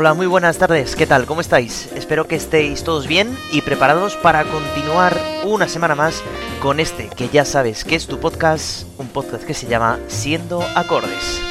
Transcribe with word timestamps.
Hola, 0.00 0.14
muy 0.14 0.26
buenas 0.26 0.56
tardes, 0.56 0.96
¿qué 0.96 1.06
tal? 1.06 1.26
¿Cómo 1.26 1.42
estáis? 1.42 1.92
Espero 1.94 2.26
que 2.26 2.34
estéis 2.34 2.84
todos 2.84 3.06
bien 3.06 3.36
y 3.52 3.60
preparados 3.60 4.16
para 4.16 4.44
continuar 4.44 5.14
una 5.44 5.68
semana 5.68 5.94
más 5.94 6.22
con 6.62 6.80
este, 6.80 7.10
que 7.10 7.28
ya 7.28 7.44
sabes 7.44 7.84
que 7.84 7.96
es 7.96 8.06
tu 8.06 8.18
podcast, 8.18 8.86
un 8.96 9.08
podcast 9.08 9.44
que 9.44 9.52
se 9.52 9.66
llama 9.66 9.98
Siendo 10.08 10.62
Acordes. 10.74 11.42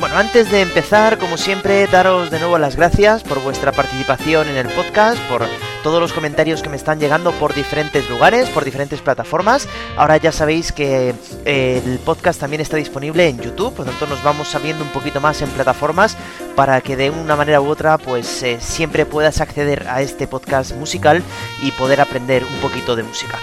Bueno, 0.00 0.16
antes 0.16 0.50
de 0.50 0.62
empezar, 0.62 1.18
como 1.18 1.36
siempre, 1.36 1.86
daros 1.86 2.32
de 2.32 2.40
nuevo 2.40 2.58
las 2.58 2.74
gracias 2.74 3.22
por 3.22 3.40
vuestra 3.44 3.70
participación 3.70 4.48
en 4.48 4.56
el 4.56 4.66
podcast, 4.70 5.20
por 5.28 5.46
todos 5.86 6.00
los 6.00 6.12
comentarios 6.12 6.64
que 6.64 6.68
me 6.68 6.74
están 6.74 6.98
llegando 6.98 7.30
por 7.30 7.54
diferentes 7.54 8.10
lugares, 8.10 8.48
por 8.48 8.64
diferentes 8.64 9.00
plataformas. 9.00 9.68
Ahora 9.96 10.16
ya 10.16 10.32
sabéis 10.32 10.72
que 10.72 11.14
eh, 11.44 11.80
el 11.86 12.00
podcast 12.00 12.40
también 12.40 12.60
está 12.60 12.76
disponible 12.76 13.28
en 13.28 13.40
YouTube, 13.40 13.72
por 13.72 13.86
lo 13.86 13.92
tanto 13.92 14.08
nos 14.08 14.20
vamos 14.24 14.48
sabiendo 14.48 14.82
un 14.82 14.90
poquito 14.90 15.20
más 15.20 15.40
en 15.42 15.48
plataformas 15.50 16.16
para 16.56 16.80
que 16.80 16.96
de 16.96 17.10
una 17.10 17.36
manera 17.36 17.60
u 17.60 17.68
otra 17.68 17.98
pues 17.98 18.42
eh, 18.42 18.58
siempre 18.58 19.06
puedas 19.06 19.40
acceder 19.40 19.86
a 19.86 20.02
este 20.02 20.26
podcast 20.26 20.74
musical 20.74 21.22
y 21.62 21.70
poder 21.70 22.00
aprender 22.00 22.42
un 22.42 22.56
poquito 22.60 22.96
de 22.96 23.04
música. 23.04 23.38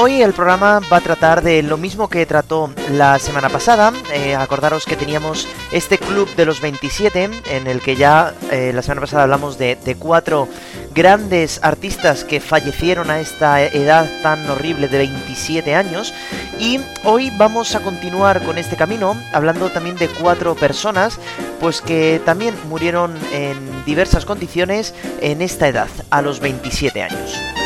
Hoy 0.00 0.22
el 0.22 0.32
programa 0.32 0.80
va 0.90 0.96
a 0.96 1.00
tratar 1.02 1.42
de 1.42 1.62
lo 1.62 1.76
mismo 1.76 2.08
que 2.08 2.24
trató 2.24 2.70
la 2.92 3.18
semana 3.18 3.50
pasada. 3.50 3.92
Eh, 4.14 4.34
acordaros 4.34 4.86
que 4.86 4.96
teníamos 4.96 5.46
este 5.72 5.98
club 5.98 6.26
de 6.36 6.46
los 6.46 6.62
27, 6.62 7.28
en 7.50 7.66
el 7.66 7.80
que 7.82 7.96
ya 7.96 8.32
eh, 8.50 8.72
la 8.74 8.80
semana 8.80 9.02
pasada 9.02 9.24
hablamos 9.24 9.58
de, 9.58 9.76
de, 9.76 9.96
cuatro 9.96 10.48
grandes 10.94 11.60
artistas 11.62 12.24
que 12.24 12.40
fallecieron 12.40 13.10
a 13.10 13.20
esta 13.20 13.62
edad 13.62 14.08
tan 14.22 14.48
horrible 14.48 14.88
de 14.88 14.98
27 14.98 15.74
años. 15.74 16.14
Y 16.58 16.80
hoy 17.04 17.30
vamos 17.36 17.74
a 17.74 17.80
continuar 17.80 18.42
con 18.44 18.56
este 18.56 18.76
camino, 18.76 19.14
hablando 19.34 19.68
también 19.68 19.96
de 19.96 20.08
cuatro 20.08 20.54
personas, 20.54 21.18
pues 21.60 21.82
que 21.82 22.22
también 22.24 22.54
murieron 22.70 23.14
en 23.32 23.84
diversas 23.84 24.24
condiciones 24.24 24.94
en 25.20 25.42
esta 25.42 25.68
edad, 25.68 25.88
a 26.08 26.22
los 26.22 26.40
27 26.40 27.02
años. 27.02 27.59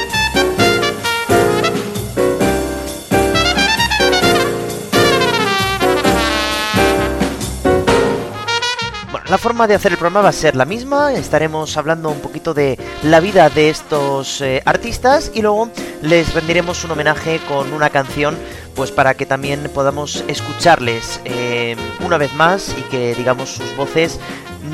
La 9.28 9.38
forma 9.38 9.66
de 9.66 9.74
hacer 9.74 9.92
el 9.92 9.96
programa 9.96 10.20
va 10.20 10.28
a 10.28 10.32
ser 10.32 10.54
la 10.54 10.66
misma, 10.66 11.14
estaremos 11.14 11.78
hablando 11.78 12.10
un 12.10 12.20
poquito 12.20 12.52
de 12.52 12.78
la 13.02 13.20
vida 13.20 13.48
de 13.48 13.70
estos 13.70 14.42
eh, 14.42 14.60
artistas 14.66 15.30
y 15.32 15.40
luego 15.40 15.70
les 16.02 16.34
rendiremos 16.34 16.84
un 16.84 16.90
homenaje 16.90 17.40
con 17.48 17.72
una 17.72 17.88
canción 17.88 18.36
pues 18.74 18.92
para 18.92 19.14
que 19.14 19.24
también 19.24 19.70
podamos 19.72 20.24
escucharles 20.28 21.22
eh, 21.24 21.74
una 22.04 22.18
vez 22.18 22.34
más 22.34 22.76
y 22.78 22.82
que 22.82 23.14
digamos 23.14 23.48
sus 23.48 23.74
voces 23.78 24.20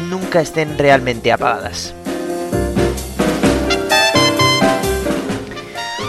nunca 0.09 0.41
estén 0.41 0.77
realmente 0.77 1.31
apagadas. 1.31 1.95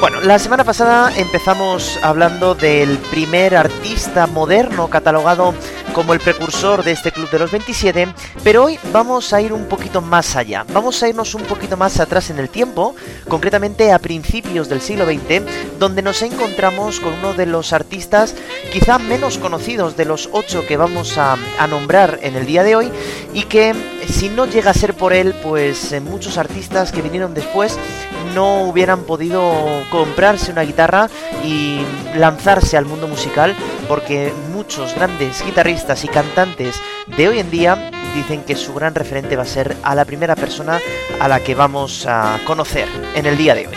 Bueno, 0.02 0.20
la 0.22 0.40
semana 0.40 0.64
pasada 0.64 1.16
empezamos 1.16 2.00
hablando 2.02 2.56
del 2.56 2.98
primer 3.12 3.56
artista 3.56 4.26
moderno 4.26 4.90
catalogado 4.90 5.54
como 5.94 6.14
el 6.14 6.20
precursor 6.20 6.84
de 6.84 6.92
este 6.92 7.12
club 7.12 7.30
de 7.30 7.40
los 7.40 7.52
27, 7.52 8.08
pero 8.44 8.64
hoy 8.64 8.80
vamos 8.92 9.34
a 9.34 9.42
ir 9.42 9.54
un 9.54 9.66
poquito 9.66 10.02
más 10.02 10.36
allá. 10.36 10.66
Vamos 10.74 11.02
a 11.02 11.10
irnos 11.10 11.36
un 11.36 11.44
poquito 11.44 11.78
más 11.78 12.00
atrás 12.00 12.30
en 12.30 12.40
el 12.40 12.50
tiempo, 12.50 12.96
concretamente 13.28 13.92
a 13.92 14.00
principios 14.00 14.70
del 14.70 14.82
siglo 14.82 15.06
XX, 15.06 15.44
donde 15.80 16.02
nos 16.02 16.22
encontramos 16.22 17.00
con 17.00 17.14
uno 17.14 17.34
de 17.34 17.46
los 17.46 17.74
artistas 17.74 18.36
quizá 18.72 19.00
menos 19.00 19.38
conocidos 19.38 19.98
de 19.98 20.06
los 20.06 20.30
ocho 20.32 20.66
que 20.66 20.78
vamos 20.78 21.18
a, 21.18 21.38
a 21.60 21.68
nombrar 21.68 22.20
en 22.22 22.36
el 22.36 22.46
día 22.46 22.64
de 22.64 22.76
hoy 22.76 22.92
y 23.34 23.44
que 23.44 23.74
si 24.08 24.30
no 24.30 24.46
llega 24.46 24.72
a 24.72 24.76
ser 24.76 24.94
por 24.94 25.14
él, 25.14 25.34
pues 25.44 25.94
muchos 26.02 26.38
artistas 26.38 26.92
que 26.92 27.02
vinieron 27.02 27.34
después 27.34 27.78
no 28.34 28.64
hubieran 28.64 29.04
podido 29.04 29.54
comprarse 29.90 30.52
una 30.52 30.62
guitarra 30.62 31.10
y 31.44 31.82
lanzarse 32.16 32.78
al 32.78 32.86
mundo 32.86 33.08
musical 33.08 33.56
porque 33.88 34.34
muchos 34.54 34.96
grandes 34.96 35.44
guitarristas 35.44 36.04
y 36.04 36.08
cantantes 36.08 36.76
de 37.08 37.28
hoy 37.28 37.40
en 37.40 37.52
día 37.52 37.92
dicen 38.16 38.44
que 38.44 38.56
su 38.56 38.74
gran 38.74 38.96
referente 38.96 39.36
va 39.36 39.44
a 39.44 39.48
ser 39.48 39.76
a 39.84 39.96
la 39.96 40.06
primera 40.06 40.36
persona 40.36 40.80
a 41.20 41.28
la 41.28 41.40
que 41.40 41.56
vamos 41.56 42.06
a 42.08 42.40
conocer 42.46 42.88
en 43.16 43.26
el 43.26 43.38
día 43.38 43.56
de 43.56 43.68
hoy. 43.68 43.76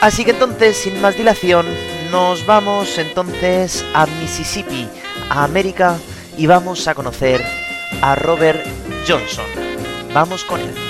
Así 0.00 0.24
que 0.24 0.30
entonces, 0.30 0.78
sin 0.78 1.00
más 1.02 1.16
dilación, 1.16 1.66
nos 2.10 2.46
vamos 2.46 2.96
entonces 2.96 3.84
a 3.92 4.06
Mississippi, 4.06 4.88
a 5.28 5.44
América, 5.44 5.98
y 6.38 6.46
vamos 6.46 6.88
a 6.88 6.94
conocer 6.94 7.44
a 8.00 8.14
Robert 8.14 8.64
Johnson. 9.06 9.46
Vamos 10.12 10.44
con 10.44 10.60
él. 10.60 10.89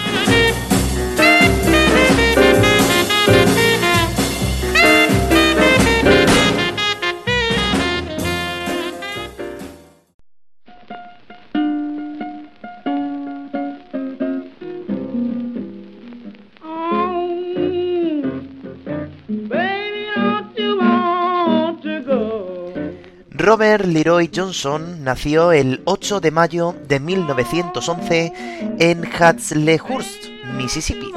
Robert 23.51 23.85
Leroy 23.85 24.31
Johnson 24.33 25.03
nació 25.03 25.51
el 25.51 25.81
8 25.85 26.21
de 26.21 26.31
mayo 26.31 26.73
de 26.87 27.01
1911 27.01 28.33
en 28.79 29.05
Hatslehurst, 29.05 30.27
Mississippi. 30.57 31.11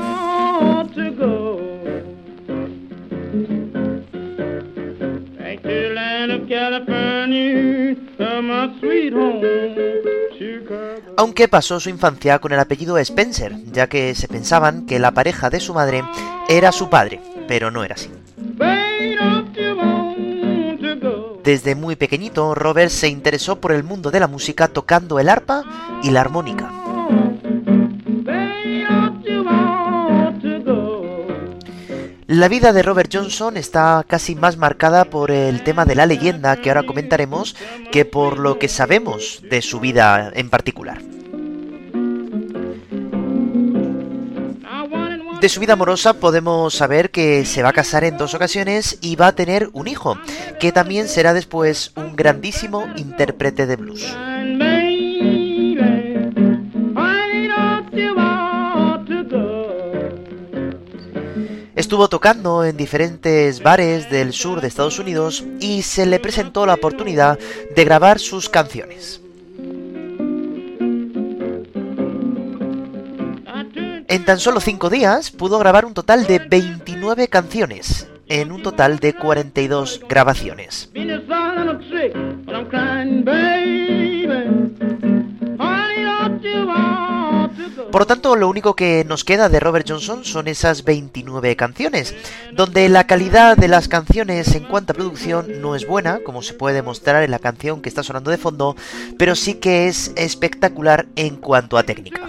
Aunque 11.16 11.48
pasó 11.48 11.80
su 11.80 11.90
infancia 11.92 12.40
con 12.40 12.52
el 12.52 12.60
apellido 12.60 12.98
Spencer, 12.98 13.54
ya 13.72 13.86
que 13.86 14.16
se 14.16 14.28
pensaban 14.28 14.88
que 14.88 14.98
la 14.98 15.12
pareja 15.12 15.52
de 15.52 15.60
su 15.60 15.76
madre 15.76 16.04
era 16.50 16.72
su 16.72 16.90
padre, 16.90 17.22
pero 17.48 17.70
no 17.70 17.84
era 17.84 17.94
así. 17.94 18.10
Desde 21.44 21.76
muy 21.76 21.98
pequeñito, 21.98 22.56
Robert 22.56 22.90
se 22.90 23.10
interesó 23.10 23.60
por 23.60 23.74
el 23.74 23.84
mundo 23.84 24.12
de 24.12 24.22
la 24.22 24.28
música 24.28 24.70
tocando 24.70 25.20
el 25.20 25.28
arpa 25.28 25.64
y 26.02 26.12
la 26.12 26.22
armónica. 26.22 26.72
La 32.28 32.48
vida 32.48 32.72
de 32.72 32.82
Robert 32.82 33.12
Johnson 33.14 33.58
está 33.58 34.06
casi 34.08 34.36
más 34.36 34.58
marcada 34.58 35.06
por 35.06 35.30
el 35.30 35.64
tema 35.64 35.84
de 35.86 35.96
la 35.96 36.06
leyenda 36.06 36.56
que 36.58 36.70
ahora 36.70 36.84
comentaremos 36.84 37.56
que 37.92 38.06
por 38.06 38.40
lo 38.40 38.58
que 38.58 38.70
sabemos 38.70 39.44
de 39.50 39.62
su 39.62 39.80
vida 39.82 40.32
en 40.34 40.50
particular. 40.50 41.13
De 45.44 45.50
su 45.50 45.60
vida 45.60 45.74
amorosa 45.74 46.14
podemos 46.14 46.74
saber 46.74 47.12
que 47.12 47.44
se 47.44 47.64
va 47.64 47.72
a 47.72 47.74
casar 47.74 48.06
en 48.06 48.16
dos 48.16 48.34
ocasiones 48.34 48.98
y 49.02 49.18
va 49.18 49.28
a 49.28 49.36
tener 49.36 49.70
un 49.74 49.90
hijo, 49.90 50.18
que 50.58 50.72
también 50.72 51.10
será 51.10 51.34
después 51.34 51.92
un 51.98 52.16
grandísimo 52.16 52.88
intérprete 52.96 53.66
de 53.66 53.76
blues. 53.76 54.06
Estuvo 61.76 62.08
tocando 62.08 62.64
en 62.64 62.78
diferentes 62.78 63.62
bares 63.62 64.10
del 64.10 64.32
sur 64.32 64.62
de 64.62 64.70
Estados 64.70 64.98
Unidos 64.98 65.44
y 65.60 65.82
se 65.82 66.06
le 66.06 66.22
presentó 66.22 66.66
la 66.66 66.76
oportunidad 66.76 67.38
de 67.76 67.84
grabar 67.84 68.20
sus 68.20 68.48
canciones. 68.48 69.23
En 74.08 74.26
tan 74.26 74.40
solo 74.40 74.60
5 74.60 74.90
días 74.90 75.32
pudo 75.32 75.60
grabar 75.60 75.86
un 75.86 75.94
total 75.94 76.26
de 76.26 76.40
29 76.40 77.28
canciones, 77.28 78.08
en 78.28 78.52
un 78.52 78.62
total 78.62 79.00
de 79.00 79.14
42 79.14 80.02
grabaciones. 80.08 80.90
Por 87.92 88.02
lo 88.02 88.08
tanto, 88.08 88.36
lo 88.36 88.50
único 88.50 88.76
que 88.76 89.06
nos 89.08 89.24
queda 89.24 89.50
de 89.50 89.60
Robert 89.60 89.88
Johnson 89.88 90.26
son 90.26 90.48
esas 90.48 90.84
29 90.84 91.56
canciones, 91.56 92.16
donde 92.52 92.90
la 92.90 93.06
calidad 93.06 93.56
de 93.56 93.68
las 93.68 93.88
canciones 93.88 94.56
en 94.56 94.64
cuanto 94.64 94.94
a 94.94 94.96
producción 94.96 95.62
no 95.62 95.76
es 95.76 95.86
buena, 95.86 96.20
como 96.26 96.42
se 96.42 96.56
puede 96.56 96.78
demostrar 96.78 97.22
en 97.24 97.32
la 97.32 97.40
canción 97.40 97.82
que 97.82 97.90
está 97.90 98.02
sonando 98.02 98.32
de 98.32 98.38
fondo, 98.38 98.76
pero 99.20 99.36
sí 99.36 99.56
que 99.56 99.88
es 99.88 100.12
espectacular 100.16 101.06
en 101.16 101.36
cuanto 101.36 101.78
a 101.78 101.84
técnica. 101.84 102.22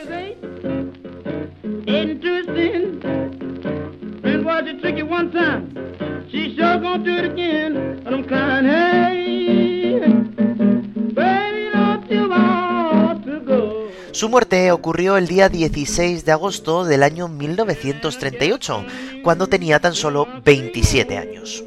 Su 14.13 14.29
muerte 14.29 14.73
ocurrió 14.73 15.17
el 15.19 15.27
día 15.27 15.49
16 15.49 16.25
de 16.25 16.33
agosto 16.33 16.85
del 16.85 17.03
año 17.03 17.29
1938, 17.29 18.85
cuando 19.23 19.49
tenía 19.49 19.81
tan 19.81 19.95
solo 19.95 20.27
27 20.45 21.19
años. 21.19 21.65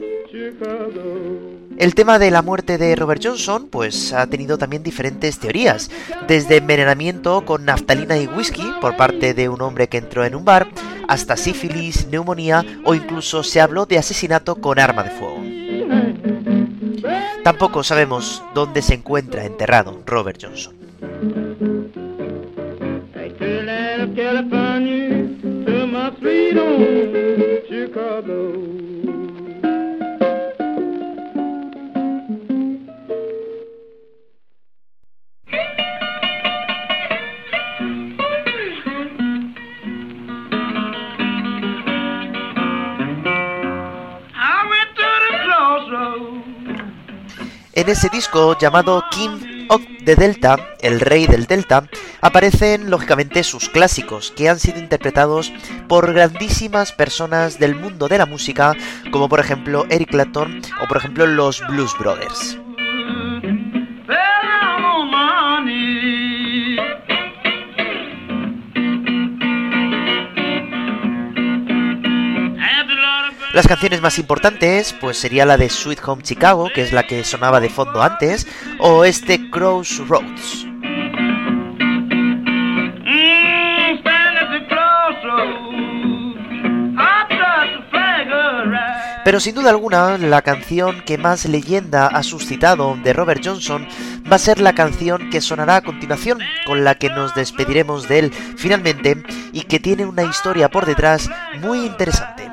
El 1.78 1.94
tema 1.94 2.18
de 2.18 2.32
la 2.32 2.42
muerte 2.42 2.80
de 2.80 2.96
Robert 2.96 3.22
Johnson 3.24 3.68
pues 3.70 4.12
ha 4.12 4.26
tenido 4.26 4.58
también 4.58 4.82
diferentes 4.82 5.38
teorías, 5.38 5.92
desde 6.28 6.58
envenenamiento 6.58 7.46
con 7.46 7.66
naftalina 7.66 8.18
y 8.18 8.26
whisky 8.26 8.64
por 8.82 8.98
parte 8.98 9.36
de 9.36 9.48
un 9.48 9.62
hombre 9.62 9.88
que 9.88 10.00
entró 10.00 10.26
en 10.26 10.34
un 10.34 10.44
bar, 10.44 10.68
hasta 11.08 11.38
sífilis, 11.38 12.08
neumonía 12.08 12.66
o 12.84 12.96
incluso 12.96 13.44
se 13.44 13.62
habló 13.62 13.86
de 13.86 14.00
asesinato 14.00 14.56
con 14.56 14.80
arma 14.80 15.04
de 15.04 15.12
fuego. 15.12 15.44
Tampoco 17.44 17.84
sabemos 17.84 18.44
dónde 18.56 18.82
se 18.82 18.96
encuentra 18.96 19.46
enterrado 19.46 20.02
Robert 20.06 20.42
Johnson. 20.42 20.76
En 47.78 47.90
ese 47.90 48.10
disco 48.10 48.58
llamado 48.58 49.04
King 49.12 49.68
of 49.70 49.84
the 50.04 50.16
Delta, 50.16 50.58
el 50.82 51.00
rey 51.00 51.28
del 51.28 51.46
Delta, 51.46 51.88
aparecen 52.22 52.90
lógicamente 52.90 53.44
sus 53.44 53.70
clásicos, 53.70 54.34
que 54.36 54.50
han 54.50 54.58
sido 54.58 54.80
interpretados 54.80 55.54
por 55.88 56.12
grandísimas 56.12 56.92
personas 56.92 57.60
del 57.60 57.76
mundo 57.76 58.08
de 58.08 58.18
la 58.18 58.26
música, 58.26 58.74
como 59.12 59.30
por 59.30 59.40
ejemplo 59.40 59.86
Eric 59.92 60.10
Clapton 60.10 60.60
o 60.82 60.88
por 60.88 60.98
ejemplo 60.98 61.28
los 61.28 61.62
Blues 61.68 61.92
Brothers. 62.00 62.58
Las 73.58 73.68
canciones 73.68 74.02
más 74.02 74.20
importantes, 74.20 74.94
pues 75.02 75.18
sería 75.18 75.44
la 75.44 75.58
de 75.58 75.68
Sweet 75.68 76.08
Home 76.08 76.22
Chicago, 76.22 76.70
que 76.76 76.84
es 76.84 76.94
la 76.94 77.08
que 77.08 77.24
sonaba 77.24 77.60
de 77.60 77.70
fondo 77.70 78.04
antes, 78.04 78.46
o 78.78 79.04
este 79.04 79.50
Crossroads. 79.50 80.68
Pero 89.26 89.40
sin 89.40 89.56
duda 89.56 89.72
alguna, 89.72 90.20
la 90.20 90.44
canción 90.44 91.02
que 91.02 91.18
más 91.18 91.46
leyenda 91.46 92.06
ha 92.06 92.22
suscitado 92.22 92.96
de 93.04 93.12
Robert 93.12 93.42
Johnson 93.44 93.88
va 94.32 94.36
a 94.36 94.40
ser 94.40 94.62
la 94.62 94.74
canción 94.74 95.32
que 95.32 95.42
sonará 95.42 95.78
a 95.78 95.82
continuación, 95.82 96.38
con 96.68 96.84
la 96.84 96.94
que 96.94 97.10
nos 97.10 97.34
despediremos 97.34 98.08
de 98.08 98.20
él 98.20 98.32
finalmente 98.32 99.24
y 99.52 99.62
que 99.64 99.80
tiene 99.80 100.06
una 100.06 100.26
historia 100.26 100.70
por 100.70 100.86
detrás 100.86 101.28
muy 101.60 101.88
interesante. 101.88 102.47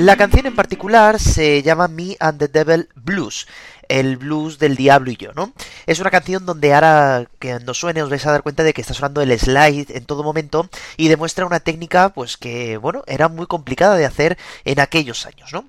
La 0.00 0.16
canción 0.16 0.46
en 0.46 0.56
particular 0.56 1.20
se 1.20 1.62
llama 1.62 1.86
Me 1.86 2.16
and 2.20 2.38
the 2.38 2.48
Devil 2.48 2.88
Blues, 2.94 3.46
el 3.86 4.16
blues 4.16 4.58
del 4.58 4.74
diablo 4.74 5.10
y 5.10 5.18
yo, 5.18 5.34
¿no? 5.34 5.52
Es 5.84 6.00
una 6.00 6.10
canción 6.10 6.46
donde 6.46 6.72
ahora 6.72 7.26
que 7.38 7.50
cuando 7.50 7.74
suene 7.74 8.02
os 8.02 8.08
vais 8.08 8.24
a 8.24 8.32
dar 8.32 8.42
cuenta 8.42 8.62
de 8.62 8.72
que 8.72 8.80
está 8.80 8.94
sonando 8.94 9.20
el 9.20 9.38
slide 9.38 9.94
en 9.94 10.06
todo 10.06 10.22
momento 10.22 10.70
y 10.96 11.08
demuestra 11.08 11.44
una 11.44 11.60
técnica 11.60 12.14
pues 12.14 12.38
que, 12.38 12.78
bueno, 12.78 13.02
era 13.06 13.28
muy 13.28 13.46
complicada 13.46 13.94
de 13.96 14.06
hacer 14.06 14.38
en 14.64 14.80
aquellos 14.80 15.26
años, 15.26 15.52
¿no? 15.52 15.66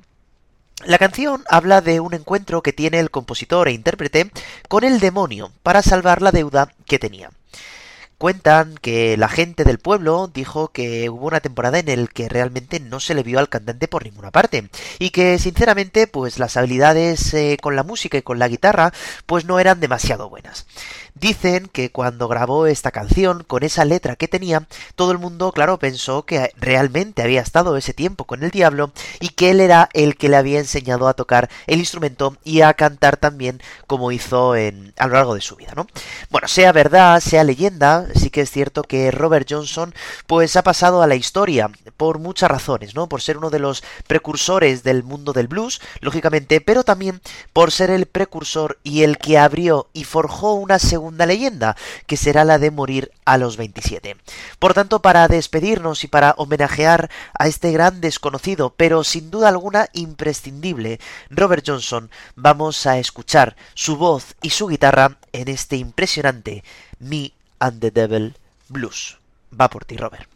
La 0.85 0.97
canción 0.97 1.43
habla 1.49 1.81
de 1.81 1.99
un 1.99 2.13
encuentro 2.13 2.61
que 2.61 2.71
tiene 2.71 3.01
el 3.01 3.11
compositor 3.11 3.67
e 3.67 3.73
intérprete 3.73 4.31
con 4.69 4.85
el 4.85 5.01
demonio 5.01 5.51
para 5.61 5.81
salvar 5.81 6.21
la 6.21 6.31
deuda 6.31 6.73
que 6.85 6.99
tenía. 6.99 7.31
Cuentan 8.21 8.75
que 8.79 9.17
la 9.17 9.27
gente 9.27 9.63
del 9.63 9.79
pueblo 9.79 10.29
dijo 10.31 10.67
que 10.67 11.09
hubo 11.09 11.25
una 11.25 11.39
temporada 11.39 11.79
en 11.79 11.89
el 11.89 12.09
que 12.09 12.29
realmente 12.29 12.79
no 12.79 12.99
se 12.99 13.15
le 13.15 13.23
vio 13.23 13.39
al 13.39 13.49
cantante 13.49 13.87
por 13.87 14.03
ninguna 14.03 14.29
parte 14.29 14.69
y 14.99 15.09
que 15.09 15.39
sinceramente 15.39 16.05
pues 16.05 16.37
las 16.37 16.55
habilidades 16.55 17.33
eh, 17.33 17.57
con 17.59 17.75
la 17.75 17.81
música 17.81 18.19
y 18.19 18.21
con 18.21 18.37
la 18.37 18.47
guitarra 18.47 18.93
pues 19.25 19.45
no 19.45 19.59
eran 19.59 19.79
demasiado 19.79 20.29
buenas. 20.29 20.67
Dicen 21.13 21.67
que 21.67 21.91
cuando 21.91 22.27
grabó 22.27 22.65
esta 22.67 22.91
canción, 22.91 23.43
con 23.43 23.63
esa 23.63 23.85
letra 23.85 24.15
que 24.15 24.27
tenía, 24.29 24.67
todo 24.95 25.11
el 25.11 25.17
mundo, 25.17 25.51
claro, 25.51 25.77
pensó 25.77 26.23
que 26.25 26.51
realmente 26.57 27.21
había 27.21 27.41
estado 27.41 27.75
ese 27.75 27.93
tiempo 27.93 28.25
con 28.25 28.43
el 28.43 28.51
diablo 28.51 28.91
y 29.19 29.29
que 29.29 29.51
él 29.51 29.59
era 29.59 29.89
el 29.93 30.15
que 30.15 30.29
le 30.29 30.37
había 30.37 30.59
enseñado 30.59 31.07
a 31.07 31.13
tocar 31.13 31.49
el 31.67 31.79
instrumento 31.79 32.37
y 32.43 32.61
a 32.61 32.73
cantar 32.73 33.17
también 33.17 33.61
como 33.87 34.11
hizo 34.11 34.55
en, 34.55 34.93
a 34.97 35.07
lo 35.07 35.13
largo 35.13 35.35
de 35.35 35.41
su 35.41 35.57
vida, 35.57 35.73
¿no? 35.75 35.85
Bueno, 36.29 36.47
sea 36.47 36.71
verdad, 36.71 37.19
sea 37.19 37.43
leyenda, 37.43 38.07
sí 38.15 38.29
que 38.29 38.41
es 38.41 38.49
cierto 38.49 38.83
que 38.83 39.11
Robert 39.11 39.47
Johnson 39.49 39.93
pues 40.27 40.55
ha 40.55 40.63
pasado 40.63 41.01
a 41.01 41.07
la 41.07 41.15
historia 41.15 41.69
por 41.97 42.19
muchas 42.19 42.49
razones, 42.49 42.95
¿no? 42.95 43.07
Por 43.09 43.21
ser 43.21 43.37
uno 43.37 43.49
de 43.49 43.59
los 43.59 43.83
precursores 44.07 44.83
del 44.83 45.03
mundo 45.03 45.33
del 45.33 45.47
blues, 45.47 45.81
lógicamente, 45.99 46.61
pero 46.61 46.83
también 46.83 47.21
por 47.51 47.71
ser 47.71 47.91
el 47.91 48.05
precursor 48.05 48.79
y 48.83 49.03
el 49.03 49.17
que 49.17 49.37
abrió 49.37 49.89
y 49.93 50.05
forjó 50.05 50.53
una 50.53 50.79
segunda 50.79 51.00
segunda 51.01 51.25
leyenda, 51.25 51.75
que 52.05 52.15
será 52.15 52.45
la 52.45 52.59
de 52.59 52.69
morir 52.69 53.11
a 53.25 53.39
los 53.39 53.57
27. 53.57 54.17
Por 54.59 54.75
tanto, 54.75 55.01
para 55.01 55.27
despedirnos 55.27 56.03
y 56.03 56.07
para 56.07 56.35
homenajear 56.37 57.09
a 57.33 57.47
este 57.47 57.71
gran 57.71 58.01
desconocido, 58.01 58.75
pero 58.77 59.03
sin 59.03 59.31
duda 59.31 59.49
alguna 59.49 59.87
imprescindible, 59.93 60.99
Robert 61.31 61.63
Johnson, 61.65 62.11
vamos 62.35 62.85
a 62.85 62.99
escuchar 62.99 63.55
su 63.73 63.97
voz 63.97 64.35
y 64.43 64.51
su 64.51 64.67
guitarra 64.67 65.17
en 65.33 65.47
este 65.47 65.75
impresionante 65.77 66.63
Me 66.99 67.33
and 67.57 67.81
the 67.81 67.89
Devil 67.89 68.35
Blues. 68.69 69.17
Va 69.59 69.71
por 69.71 69.85
ti, 69.85 69.97
Robert. 69.97 70.29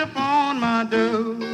Upon 0.00 0.60
my 0.60 0.84
door. 0.84 1.53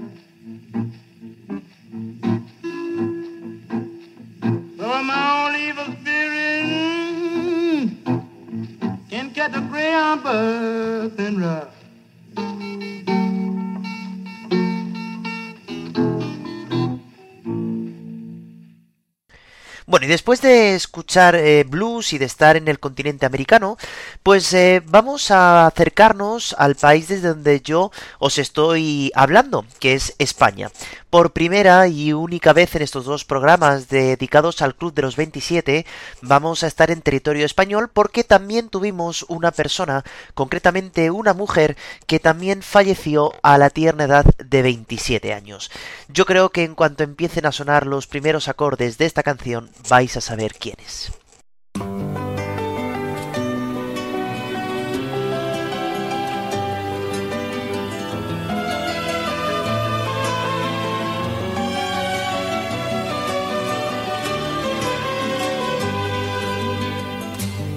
después 20.11 20.41
de 20.41 20.75
escuchar 20.75 21.35
eh, 21.35 21.63
blues 21.63 22.11
y 22.11 22.17
de 22.17 22.25
estar 22.25 22.57
en 22.57 22.67
el 22.67 22.79
continente 22.79 23.25
americano, 23.25 23.77
pues 24.23 24.51
eh, 24.53 24.83
vamos 24.85 25.31
a 25.31 25.65
acercarnos 25.65 26.53
al 26.57 26.75
país 26.75 27.07
desde 27.07 27.29
donde 27.29 27.61
yo 27.61 27.91
os 28.19 28.37
estoy 28.37 29.13
hablando, 29.15 29.65
que 29.79 29.93
es 29.93 30.13
España. 30.17 30.69
Por 31.09 31.31
primera 31.31 31.87
y 31.87 32.13
única 32.13 32.51
vez 32.51 32.75
en 32.75 32.81
estos 32.81 33.05
dos 33.05 33.25
programas 33.25 33.87
dedicados 33.87 34.61
al 34.61 34.75
Club 34.75 34.93
de 34.93 35.01
los 35.01 35.15
27, 35.15 35.85
vamos 36.21 36.63
a 36.63 36.67
estar 36.67 36.91
en 36.91 37.01
territorio 37.01 37.45
español 37.45 37.89
porque 37.91 38.23
también 38.23 38.69
tuvimos 38.69 39.25
una 39.29 39.51
persona, 39.51 40.03
concretamente 40.33 41.11
una 41.11 41.33
mujer, 41.33 41.77
que 42.05 42.19
también 42.19 42.61
falleció 42.61 43.33
a 43.43 43.57
la 43.57 43.69
tierna 43.69 44.05
edad 44.05 44.25
de 44.37 44.61
27 44.61 45.33
años. 45.33 45.71
Yo 46.09 46.25
creo 46.25 46.49
que 46.49 46.63
en 46.63 46.75
cuanto 46.75 47.03
empiecen 47.03 47.45
a 47.45 47.51
sonar 47.51 47.87
los 47.87 48.07
primeros 48.07 48.47
acordes 48.47 48.97
de 48.97 49.05
esta 49.05 49.23
canción, 49.23 49.69
vais 50.01 50.17
a 50.17 50.21
saber 50.21 50.55
quién 50.59 50.77
es. 50.83 51.11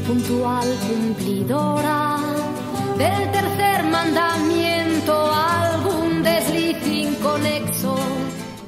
puntual 0.07 0.69
cumplidora 0.87 2.21
del 2.97 3.33
tercer 3.33 3.83
mandamiento, 3.85 5.15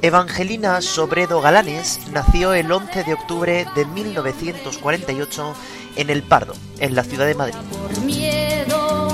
Evangelina 0.06 0.80
Sobredo 0.82 1.40
Galanes 1.40 1.98
nació 2.12 2.54
el 2.54 2.70
11 2.70 3.02
de 3.02 3.14
octubre 3.14 3.66
de 3.74 3.84
1948 3.86 5.54
en 5.96 6.10
El 6.10 6.22
Pardo, 6.22 6.54
en 6.78 6.94
la 6.94 7.02
ciudad 7.02 7.26
de 7.26 7.34
Madrid. 7.34 7.56
Por 7.72 8.00
miedo, 8.02 9.08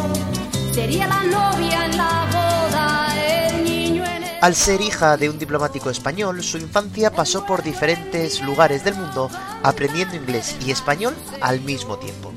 sería 0.71 1.07
la 1.07 1.23
novia 1.23 1.87
en 1.87 1.97
la 1.97 2.27
boda, 2.31 3.49
el 3.49 3.65
niño 3.65 4.05
en 4.05 4.23
el... 4.23 4.31
Al 4.43 4.55
ser 4.55 4.83
hija 4.83 5.17
de 5.17 5.31
un 5.31 5.39
diplomático 5.39 5.89
español, 5.89 6.43
su 6.43 6.59
infancia 6.59 7.11
pasó 7.11 7.47
por 7.47 7.63
diferentes 7.63 8.43
lugares 8.43 8.85
del 8.85 8.95
mundo 8.95 9.31
aprendiendo 9.63 10.15
inglés 10.15 10.57
y 10.67 10.73
español 10.73 11.15
al 11.41 11.63
mismo 11.63 11.97
tiempo. 11.97 12.35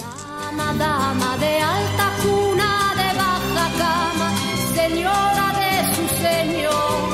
Dama, 0.00 0.72
dama 0.78 1.36
de 1.36 1.58
alta 1.60 2.12
cuna, 2.22 2.94
de 2.96 3.18
baja 3.18 3.70
cama, 3.76 4.32
señora 4.74 5.52
de 5.60 5.94
su 5.94 6.08
señor, 6.22 7.13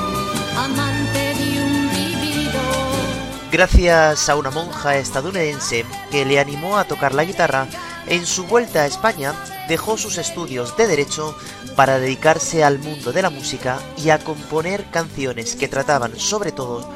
Gracias 3.52 4.28
a 4.28 4.36
una 4.36 4.50
monja 4.50 4.96
estadounidense 4.96 5.84
que 6.12 6.24
le 6.24 6.38
animó 6.38 6.78
a 6.78 6.84
tocar 6.84 7.14
la 7.14 7.24
guitarra, 7.24 7.66
en 8.06 8.24
su 8.24 8.44
vuelta 8.44 8.82
a 8.82 8.86
España 8.86 9.34
dejó 9.68 9.98
sus 9.98 10.18
estudios 10.18 10.76
de 10.76 10.86
derecho 10.86 11.36
para 11.74 11.98
dedicarse 11.98 12.62
al 12.62 12.78
mundo 12.78 13.12
de 13.12 13.22
la 13.22 13.30
música 13.30 13.80
y 13.96 14.10
a 14.10 14.20
componer 14.20 14.84
canciones 14.92 15.56
que 15.56 15.66
trataban 15.66 16.16
sobre 16.16 16.52
todo 16.52 16.88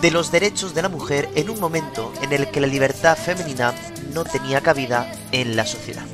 de 0.00 0.10
los 0.10 0.32
derechos 0.32 0.74
de 0.74 0.82
la 0.82 0.88
mujer 0.88 1.28
en 1.34 1.50
un 1.50 1.60
momento 1.60 2.10
en 2.22 2.32
el 2.32 2.50
que 2.50 2.62
la 2.62 2.68
libertad 2.68 3.16
femenina 3.16 3.74
no 4.14 4.24
tenía 4.24 4.62
cabida 4.62 5.12
en 5.30 5.56
la 5.56 5.66
sociedad. 5.66 6.04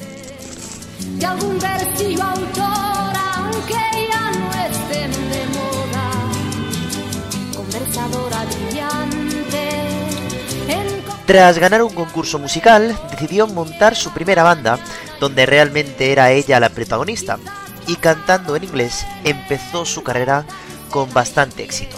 Tras 11.27 11.59
ganar 11.59 11.83
un 11.83 11.95
concurso 11.95 12.39
musical, 12.39 12.99
decidió 13.11 13.47
montar 13.47 13.97
su 13.97 14.13
primera 14.13 14.43
banda, 14.43 14.79
donde 15.21 15.47
realmente 15.47 16.13
era 16.13 16.31
ella 16.31 16.61
la 16.61 16.69
protagonista, 16.69 17.39
y 17.87 17.97
cantando 17.97 18.57
en 18.57 18.65
inglés 18.65 19.07
empezó 19.25 19.87
su 19.87 20.03
carrera 20.03 20.45
con 20.91 21.13
bastante 21.13 21.63
éxito. 21.63 21.97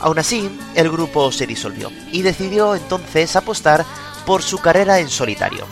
Aún 0.00 0.18
así, 0.18 0.50
el 0.74 0.90
grupo 0.90 1.32
se 1.32 1.46
disolvió 1.46 1.90
y 2.12 2.22
decidió 2.22 2.74
entonces 2.74 3.34
apostar 3.36 3.84
por 4.26 4.42
su 4.42 4.58
carrera 4.58 5.00
en 5.00 5.08
solitario. 5.08 5.66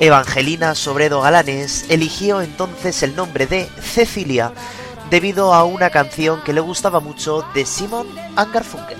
Evangelina 0.00 0.74
Sobredo 0.74 1.20
Galanes 1.20 1.84
eligió 1.90 2.40
entonces 2.40 3.02
el 3.02 3.14
nombre 3.14 3.46
de 3.46 3.68
Cecilia 3.82 4.50
debido 5.10 5.52
a 5.52 5.64
una 5.64 5.90
canción 5.90 6.42
que 6.42 6.54
le 6.54 6.60
gustaba 6.62 7.00
mucho 7.00 7.44
de 7.54 7.66
Simon 7.66 8.08
Garfunkel. 8.34 8.96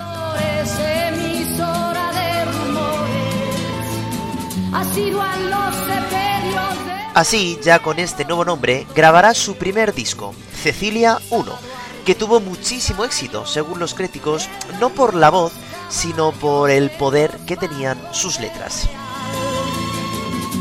Así, 7.14 7.58
ya 7.62 7.78
con 7.78 7.98
este 7.98 8.26
nuevo 8.26 8.44
nombre, 8.44 8.86
grabará 8.94 9.32
su 9.32 9.56
primer 9.56 9.94
disco, 9.94 10.34
Cecilia 10.62 11.18
1, 11.30 11.58
que 12.04 12.14
tuvo 12.14 12.40
muchísimo 12.40 13.04
éxito, 13.04 13.46
según 13.46 13.78
los 13.78 13.94
críticos, 13.94 14.50
no 14.78 14.90
por 14.90 15.14
la 15.14 15.30
voz, 15.30 15.52
sino 15.88 16.32
por 16.32 16.70
el 16.70 16.90
poder 16.90 17.30
que 17.46 17.56
tenían 17.56 17.98
sus 18.12 18.38
letras. 18.38 18.86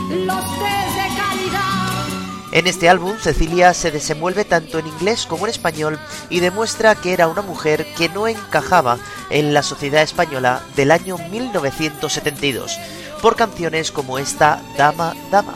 Los 0.09 0.43
tres 0.57 0.95
de 0.95 1.17
calidad, 1.17 2.07
En 2.51 2.65
este 2.65 2.89
álbum, 2.89 3.15
Cecilia 3.19 3.75
se 3.75 3.91
desenvuelve 3.91 4.43
tanto 4.43 4.79
en 4.79 4.87
inglés 4.87 5.27
como 5.27 5.45
en 5.45 5.51
español 5.51 5.99
y 6.31 6.39
demuestra 6.39 6.95
que 6.95 7.13
era 7.13 7.27
una 7.27 7.43
mujer 7.43 7.85
que 7.95 8.09
no 8.09 8.27
encajaba 8.27 8.97
en 9.29 9.53
la 9.53 9.61
sociedad 9.61 10.01
española 10.01 10.63
del 10.75 10.89
año 10.89 11.19
1972, 11.29 12.79
por 13.21 13.35
canciones 13.35 13.91
como 13.91 14.17
esta 14.17 14.63
Dama. 14.77 15.13
Dama, 15.29 15.53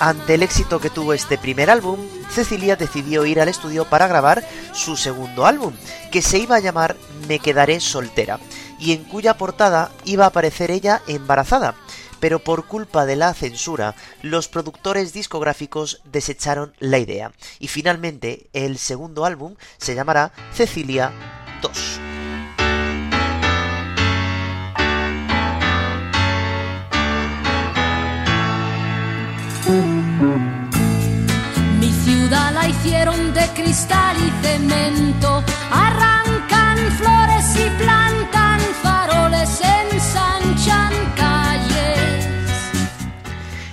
Ante 0.00 0.34
el 0.34 0.44
éxito 0.44 0.78
que 0.78 0.90
tuvo 0.90 1.12
este 1.12 1.38
primer 1.38 1.70
álbum, 1.70 1.98
Cecilia 2.30 2.76
decidió 2.76 3.26
ir 3.26 3.40
al 3.40 3.48
estudio 3.48 3.84
para 3.84 4.06
grabar 4.06 4.46
su 4.72 4.96
segundo 4.96 5.44
álbum, 5.44 5.74
que 6.12 6.22
se 6.22 6.38
iba 6.38 6.54
a 6.54 6.60
llamar 6.60 6.96
Me 7.26 7.40
quedaré 7.40 7.80
soltera, 7.80 8.38
y 8.78 8.92
en 8.92 9.02
cuya 9.02 9.36
portada 9.36 9.90
iba 10.04 10.24
a 10.24 10.28
aparecer 10.28 10.70
ella 10.70 11.02
embarazada, 11.08 11.74
pero 12.20 12.38
por 12.38 12.66
culpa 12.66 13.06
de 13.06 13.16
la 13.16 13.34
censura, 13.34 13.96
los 14.22 14.46
productores 14.46 15.12
discográficos 15.12 16.00
desecharon 16.04 16.74
la 16.78 16.98
idea, 16.98 17.32
y 17.58 17.66
finalmente 17.66 18.50
el 18.52 18.78
segundo 18.78 19.24
álbum 19.24 19.56
se 19.78 19.96
llamará 19.96 20.32
Cecilia 20.52 21.12
2. 21.60 22.07
Hicieron 32.78 33.34
de 33.34 33.46
cristal 33.54 34.16
y 34.16 34.46
cemento. 34.46 35.42
Arrancan 35.70 36.78
flores 36.96 37.56
y 37.56 37.70
plantan 37.82 38.60
faroles, 38.82 39.60
ensanchan 39.90 40.92
calles. 41.16 42.26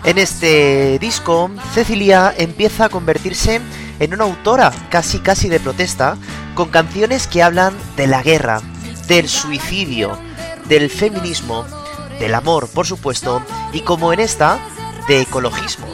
En 0.04 0.18
este 0.18 1.00
disco, 1.00 1.52
Cecilia 1.74 2.34
empieza 2.38 2.86
a 2.86 2.90
convertirse 2.90 3.62
en 4.00 4.14
una 4.14 4.26
autora 4.26 4.72
casi 4.90 5.20
casi 5.20 5.50
de 5.50 5.60
protesta, 5.60 6.18
con 6.54 6.70
canciones 6.70 7.28
que 7.28 7.44
hablan 7.44 7.74
de 7.96 8.08
la 8.08 8.22
guerra, 8.22 8.62
del 9.08 9.30
suicidio, 9.30 10.18
del 10.68 10.90
feminismo, 10.90 11.66
del 12.20 12.34
amor, 12.34 12.68
por 12.70 12.86
supuesto, 12.86 13.42
y 13.74 13.82
como 13.82 14.14
en 14.14 14.20
esta, 14.20 14.58
de 15.08 15.22
ecologismo. 15.22 15.86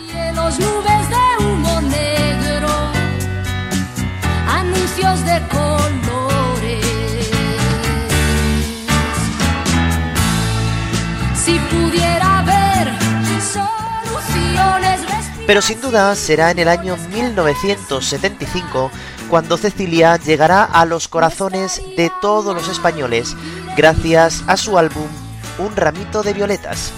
Pero 15.52 15.62
sin 15.62 15.82
duda 15.82 16.16
será 16.16 16.52
en 16.52 16.60
el 16.60 16.70
año 16.70 16.96
1975 17.14 18.90
cuando 19.30 19.58
Cecilia 19.58 20.16
llegará 20.16 20.64
a 20.64 20.86
los 20.86 21.10
corazones 21.10 21.82
de 21.98 22.10
todos 22.22 22.56
los 22.56 22.70
españoles 22.70 23.36
gracias 23.76 24.46
a 24.48 24.56
su 24.56 24.78
álbum 24.78 25.10
Un 25.58 25.76
ramito 25.76 26.24
de 26.24 26.32
violetas, 26.32 26.94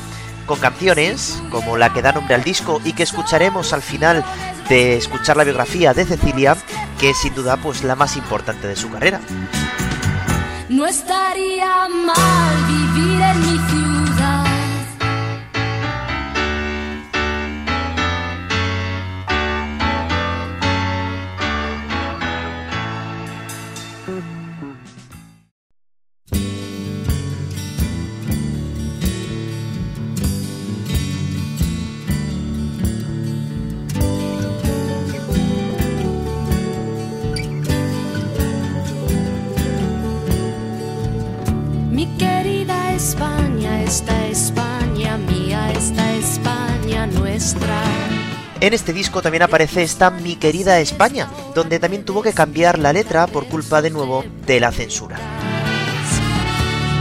con 0.46 0.60
canciones 0.60 1.42
como 1.50 1.78
la 1.78 1.94
que 1.94 2.02
da 2.02 2.12
nombre 2.12 2.36
al 2.36 2.44
disco 2.44 2.82
y 2.84 2.94
que 2.94 3.04
escucharemos 3.04 3.74
al 3.74 3.82
final 3.82 4.24
de 4.70 4.98
escuchar 4.98 5.38
la 5.38 5.44
biografía 5.44 5.94
de 5.94 6.06
Cecilia, 6.06 6.58
que 7.00 7.12
es 7.12 7.18
sin 7.18 7.34
duda 7.36 7.58
pues 7.58 7.84
la 7.84 7.96
más 7.96 8.18
importante 8.18 8.68
de 8.68 8.76
su 8.76 8.90
carrera. 8.90 9.20
No 10.70 10.86
estaría 10.86 11.88
mal 11.90 12.56
vivir 12.68 13.22
en 13.22 13.42
mi 13.42 13.70
ciudad. 13.70 14.03
En 48.64 48.74
este 48.74 48.94
disco 48.94 49.22
también 49.22 49.44
aparece 49.44 49.84
esta 49.84 50.10
Mi 50.10 50.38
querida 50.38 50.80
España, 50.80 51.28
donde 51.54 51.80
también 51.80 52.06
tuvo 52.06 52.22
que 52.22 52.32
cambiar 52.32 52.80
la 52.80 52.94
letra 52.94 53.28
por 53.28 53.46
culpa 53.48 53.82
de 53.82 53.90
nuevo 53.90 54.24
de 54.46 54.62
la 54.62 54.72
censura. 54.72 55.18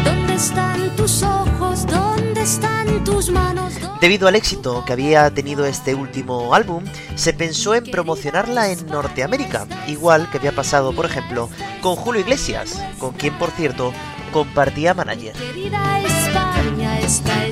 ¿Dónde 0.05 0.35
están 0.35 0.97
tus 0.97 1.23
ojos? 1.23 1.87
¿Dónde 1.87 2.43
están 2.43 3.05
tus 3.05 3.31
manos? 3.31 3.75
¿Dónde- 3.81 3.99
Debido 4.01 4.27
al 4.27 4.35
éxito 4.35 4.85
que 4.85 4.93
había 4.93 5.33
tenido 5.33 5.65
este 5.65 5.95
último 5.95 6.53
álbum, 6.53 6.83
se 7.15 7.33
pensó 7.33 7.77
en 7.77 7.85
promocionarla 7.85 8.73
en 8.73 8.85
Norteamérica, 8.89 9.69
igual 9.87 10.29
que 10.33 10.39
había 10.39 10.51
pasado, 10.51 10.93
por 10.93 11.07
ejemplo, 11.07 11.49
con 11.81 11.95
Julio 11.95 12.23
Iglesias, 12.23 12.83
con 12.99 13.13
quien, 13.13 13.39
por 13.39 13.53
cierto, 13.53 13.93
compartía 14.33 14.95
manager. 14.95 15.35
Querida 15.35 16.01
España, 16.01 16.99
esta 16.99 17.47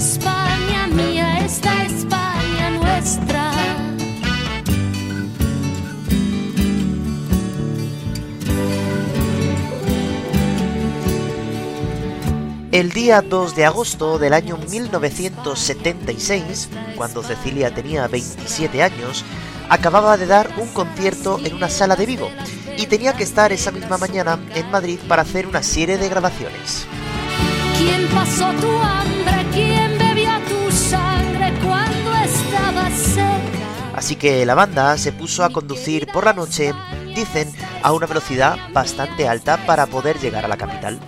El 12.73 12.91
día 12.93 13.21
2 13.21 13.57
de 13.57 13.67
agosto 13.67 14.21
del 14.21 14.33
año 14.33 14.57
1976, 14.57 16.69
cuando 16.95 17.25
Cecilia 17.25 17.75
tenía 17.75 18.07
27 18.07 18.85
años, 18.85 19.25
acababa 19.69 20.17
de 20.17 20.27
dar 20.27 20.49
un 20.57 20.69
concierto 20.69 21.41
en 21.43 21.55
una 21.55 21.69
sala 21.69 21.97
de 21.97 22.07
Vigo 22.07 22.31
y 22.77 22.87
tenía 22.87 23.15
que 23.15 23.25
estar 23.25 23.51
esa 23.51 23.73
misma 23.73 23.99
mañana 23.99 24.39
en 24.55 24.71
Madrid 24.71 25.01
para 25.09 25.23
hacer 25.23 25.49
una 25.49 25.65
serie 25.65 25.99
de 25.99 26.09
grabaciones. 26.09 26.87
¿Quién 27.77 28.07
pasó 28.07 28.53
tu 28.61 28.71
hambre? 28.79 29.47
¿Quién 29.53 29.99
bebió 29.99 30.31
tu 30.49 30.71
sangre 30.71 31.53
cuando 31.65 32.15
estabas 32.15 32.95
seca? 32.95 33.97
Así 33.97 34.15
que 34.15 34.47
la 34.47 34.55
banda 34.55 34.97
se 34.97 35.11
puso 35.11 35.43
a 35.43 35.51
conducir 35.51 36.07
por 36.07 36.25
la 36.25 36.35
noche, 36.35 36.73
dicen, 37.17 37.53
a 37.83 37.91
una 37.91 38.07
velocidad 38.07 38.57
bastante 38.73 39.27
alta 39.27 39.67
para 39.67 39.87
poder 39.87 40.21
llegar 40.21 40.45
a 40.45 40.49
la 40.49 40.57
capital. 40.57 41.01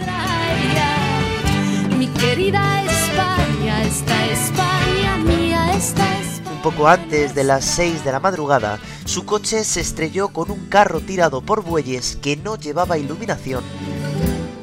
Mi 2.03 2.09
querida 2.09 2.83
España, 2.83 3.85
esta 3.85 4.27
España 4.27 5.19
mía, 5.19 5.73
esta 5.77 6.19
España. 6.19 6.51
Un 6.57 6.62
poco 6.62 6.88
antes 6.88 7.33
de 7.37 7.45
las 7.45 7.65
6 7.65 8.03
de 8.03 8.11
la 8.11 8.19
madrugada, 8.19 8.81
su 9.05 9.25
coche 9.25 9.62
se 9.62 9.83
estrelló 9.83 10.31
con 10.31 10.51
un 10.51 10.67
carro 10.67 10.99
tirado 10.99 11.43
por 11.43 11.62
bueyes 11.62 12.19
que 12.21 12.37
no 12.37 12.57
llevaba 12.57 12.99
iluminación 12.99 13.62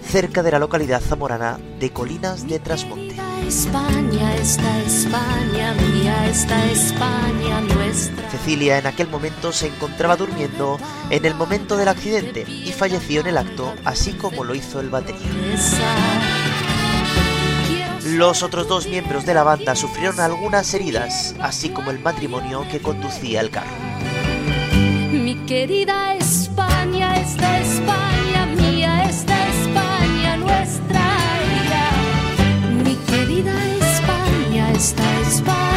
cerca 0.03 0.43
de 0.43 0.51
la 0.51 0.59
localidad 0.59 0.99
zamorana 0.99 1.57
de 1.79 1.91
Colinas 1.91 2.45
de 2.45 2.59
Trasmonte. 2.59 3.15
España, 3.47 4.35
esta 4.35 4.79
España 4.81 5.73
mía, 5.75 6.27
esta 6.27 6.65
España 6.69 7.61
nuestra. 7.73 8.29
Cecilia 8.31 8.79
en 8.79 8.85
aquel 8.85 9.07
momento 9.07 9.53
se 9.53 9.67
encontraba 9.67 10.17
durmiendo 10.17 10.77
en 11.09 11.23
el 11.23 11.35
momento 11.35 11.77
del 11.77 11.87
accidente 11.87 12.43
y 12.49 12.73
falleció 12.73 13.21
en 13.21 13.27
el 13.27 13.37
acto, 13.37 13.73
así 13.85 14.11
como 14.11 14.43
lo 14.43 14.55
hizo 14.55 14.81
el 14.81 14.89
batería. 14.89 15.21
Los 18.17 18.41
otros 18.41 18.67
dos 18.67 18.87
miembros 18.87 19.25
de 19.25 19.33
la 19.35 19.43
banda 19.43 19.75
sufrieron 19.75 20.19
algunas 20.19 20.73
heridas, 20.73 21.35
así 21.39 21.69
como 21.69 21.91
el 21.91 21.99
matrimonio 21.99 22.65
que 22.71 22.79
conducía 22.79 23.41
el 23.41 23.51
carro. 23.51 23.69
Mi 25.11 25.35
querida 25.45 26.15
España, 26.15 27.19
esta 27.19 27.59
España 27.59 28.45
mía, 28.55 29.03
esta 29.07 29.47
España 29.49 30.37
nuestra. 30.37 31.05
Mi 32.83 32.95
querida 32.95 33.53
España, 33.77 34.71
esta 34.71 35.19
España 35.21 35.68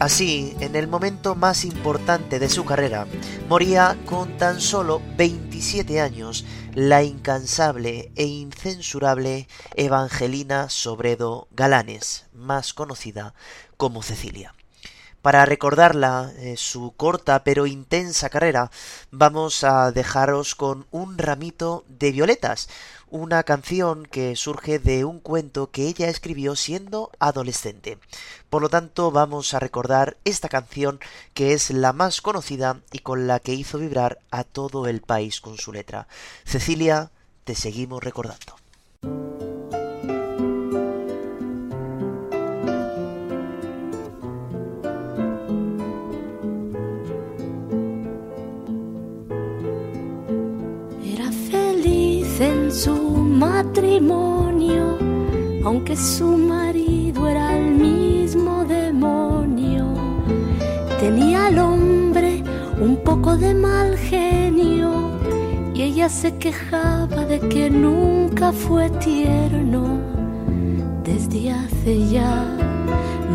Así, 0.00 0.54
en 0.60 0.76
el 0.76 0.86
momento 0.86 1.34
más 1.34 1.64
importante 1.64 2.38
de 2.38 2.48
su 2.48 2.64
carrera, 2.64 3.08
moría 3.48 3.96
con 4.06 4.36
tan 4.36 4.60
solo 4.60 5.02
27 5.16 6.00
años 6.00 6.44
la 6.72 7.02
incansable 7.02 8.12
e 8.14 8.24
incensurable 8.24 9.48
Evangelina 9.74 10.68
Sobredo 10.68 11.48
Galanes, 11.50 12.26
más 12.32 12.74
conocida 12.74 13.34
como 13.76 14.04
Cecilia. 14.04 14.54
Para 15.28 15.44
recordarla, 15.44 16.32
eh, 16.38 16.56
su 16.56 16.94
corta 16.96 17.44
pero 17.44 17.66
intensa 17.66 18.30
carrera, 18.30 18.70
vamos 19.10 19.62
a 19.62 19.92
dejaros 19.92 20.54
con 20.54 20.86
un 20.90 21.18
ramito 21.18 21.84
de 21.86 22.12
violetas, 22.12 22.70
una 23.10 23.42
canción 23.42 24.06
que 24.06 24.36
surge 24.36 24.78
de 24.78 25.04
un 25.04 25.20
cuento 25.20 25.70
que 25.70 25.86
ella 25.86 26.08
escribió 26.08 26.56
siendo 26.56 27.10
adolescente. 27.18 27.98
Por 28.48 28.62
lo 28.62 28.70
tanto, 28.70 29.10
vamos 29.10 29.52
a 29.52 29.60
recordar 29.60 30.16
esta 30.24 30.48
canción 30.48 30.98
que 31.34 31.52
es 31.52 31.68
la 31.72 31.92
más 31.92 32.22
conocida 32.22 32.80
y 32.90 33.00
con 33.00 33.26
la 33.26 33.38
que 33.38 33.52
hizo 33.52 33.76
vibrar 33.76 34.20
a 34.30 34.44
todo 34.44 34.86
el 34.86 35.02
país 35.02 35.42
con 35.42 35.58
su 35.58 35.74
letra. 35.74 36.08
Cecilia, 36.46 37.10
te 37.44 37.54
seguimos 37.54 38.02
recordando. 38.02 38.56
su 52.78 52.94
matrimonio, 52.94 54.98
aunque 55.64 55.96
su 55.96 56.36
marido 56.36 57.26
era 57.26 57.58
el 57.58 57.72
mismo 57.72 58.64
demonio. 58.64 59.94
Tenía 61.00 61.46
al 61.46 61.58
hombre 61.58 62.44
un 62.80 62.98
poco 62.98 63.36
de 63.36 63.52
mal 63.52 63.96
genio 63.96 65.10
y 65.74 65.82
ella 65.82 66.08
se 66.08 66.36
quejaba 66.36 67.24
de 67.24 67.40
que 67.40 67.68
nunca 67.68 68.52
fue 68.52 68.90
tierno. 68.90 69.98
Desde 71.02 71.50
hace 71.50 72.06
ya 72.06 72.46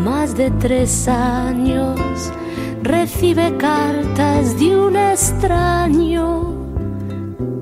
más 0.02 0.34
de 0.34 0.50
tres 0.52 1.06
años 1.06 2.00
recibe 2.82 3.54
cartas 3.58 4.58
de 4.58 4.74
un 4.74 4.96
extraño 4.96 6.63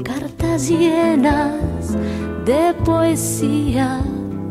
cartas 0.04 0.68
llenas 0.68 1.96
de 2.44 2.74
poesía 2.84 4.00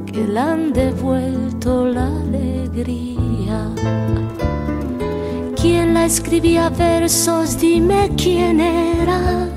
que 0.06 0.28
le 0.28 0.40
han 0.40 0.74
devuelto 0.74 1.86
la 1.86 2.08
alegría. 2.08 3.68
¿Quién 5.56 5.94
la 5.94 6.06
escribía 6.06 6.70
versos? 6.70 7.60
Dime 7.60 8.12
quién 8.18 8.60
era. 8.60 9.48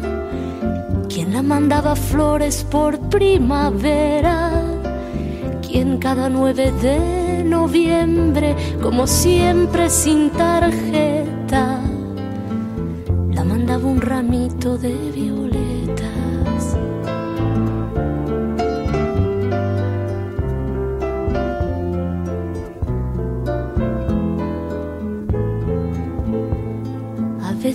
¿Quién 1.09 1.33
la 1.33 1.42
mandaba 1.42 1.96
flores 1.96 2.64
por 2.70 2.98
primavera? 3.09 4.50
¿Quién 5.66 5.98
cada 5.98 6.29
9 6.29 6.72
de 6.83 7.44
noviembre, 7.44 8.55
como 8.83 9.07
siempre 9.07 9.90
sin 9.90 10.31
tarjeta, 10.31 11.81
la 13.33 13.44
mandaba 13.44 13.87
un 13.87 14.00
ramito 14.00 14.77
de 14.77 14.94
violetas? 15.14 15.34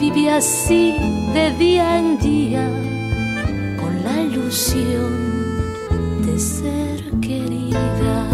vive 0.00 0.30
así 0.30 0.94
de 1.32 1.50
día 1.58 1.98
en 1.98 2.18
día 2.18 2.68
con 3.80 4.04
la 4.04 4.22
ilusión 4.22 6.24
de 6.24 6.38
ser 6.38 7.20
querida. 7.20 8.26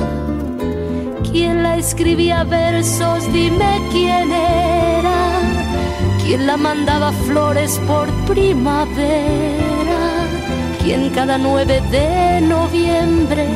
¿Quién 1.30 1.62
la 1.62 1.76
escribía 1.76 2.44
versos? 2.44 3.32
Dime 3.32 3.80
quién 3.90 4.32
era. 4.32 5.40
¿Quién 6.24 6.46
la 6.46 6.56
mandaba 6.56 7.12
flores 7.26 7.80
por 7.86 8.08
primavera? 8.26 10.02
¿Quién 10.82 11.10
cada 11.10 11.38
9 11.38 11.80
de 11.90 12.40
noviembre, 12.40 13.46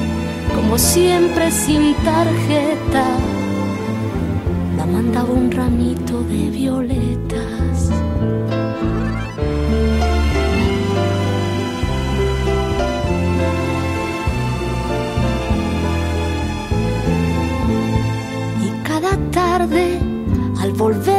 como 0.55 0.79
siempre 0.79 1.51
sin 1.51 1.95
tarjeta, 2.05 3.05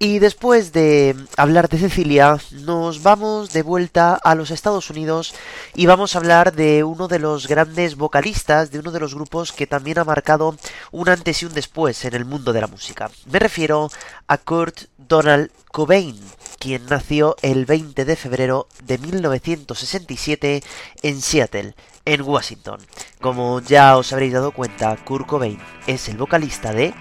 y 0.00 0.20
después 0.20 0.72
de 0.72 1.16
hablar 1.36 1.68
de 1.68 1.78
Cecilia, 1.78 2.38
nos 2.52 3.02
vamos 3.02 3.52
de 3.52 3.62
vuelta 3.62 4.14
a 4.14 4.34
los 4.34 4.50
Estados 4.50 4.90
Unidos 4.90 5.34
y 5.74 5.86
vamos 5.86 6.14
a 6.14 6.18
hablar 6.18 6.52
de 6.52 6.84
uno 6.84 7.08
de 7.08 7.18
los 7.18 7.48
grandes 7.48 7.96
vocalistas, 7.96 8.70
de 8.70 8.78
uno 8.78 8.92
de 8.92 9.00
los 9.00 9.14
grupos 9.14 9.52
que 9.52 9.66
también 9.66 9.98
ha 9.98 10.04
marcado 10.04 10.56
un 10.92 11.08
antes 11.08 11.42
y 11.42 11.46
un 11.46 11.54
después 11.54 12.04
en 12.04 12.14
el 12.14 12.24
mundo 12.24 12.52
de 12.52 12.60
la 12.60 12.68
música. 12.68 13.10
Me 13.26 13.40
refiero 13.40 13.90
a 14.28 14.38
Kurt 14.38 14.82
Donald 14.96 15.50
Cobain, 15.72 16.18
quien 16.58 16.86
nació 16.86 17.36
el 17.42 17.66
20 17.66 18.04
de 18.04 18.16
febrero 18.16 18.68
de 18.84 18.98
1967 18.98 20.62
en 21.02 21.20
Seattle, 21.20 21.74
en 22.04 22.22
Washington. 22.22 22.80
Como 23.20 23.60
ya 23.60 23.96
os 23.96 24.12
habréis 24.12 24.32
dado 24.32 24.52
cuenta, 24.52 24.96
Kurt 25.04 25.26
Cobain 25.26 25.58
es 25.86 26.08
el 26.08 26.18
vocalista 26.18 26.72
de 26.72 26.94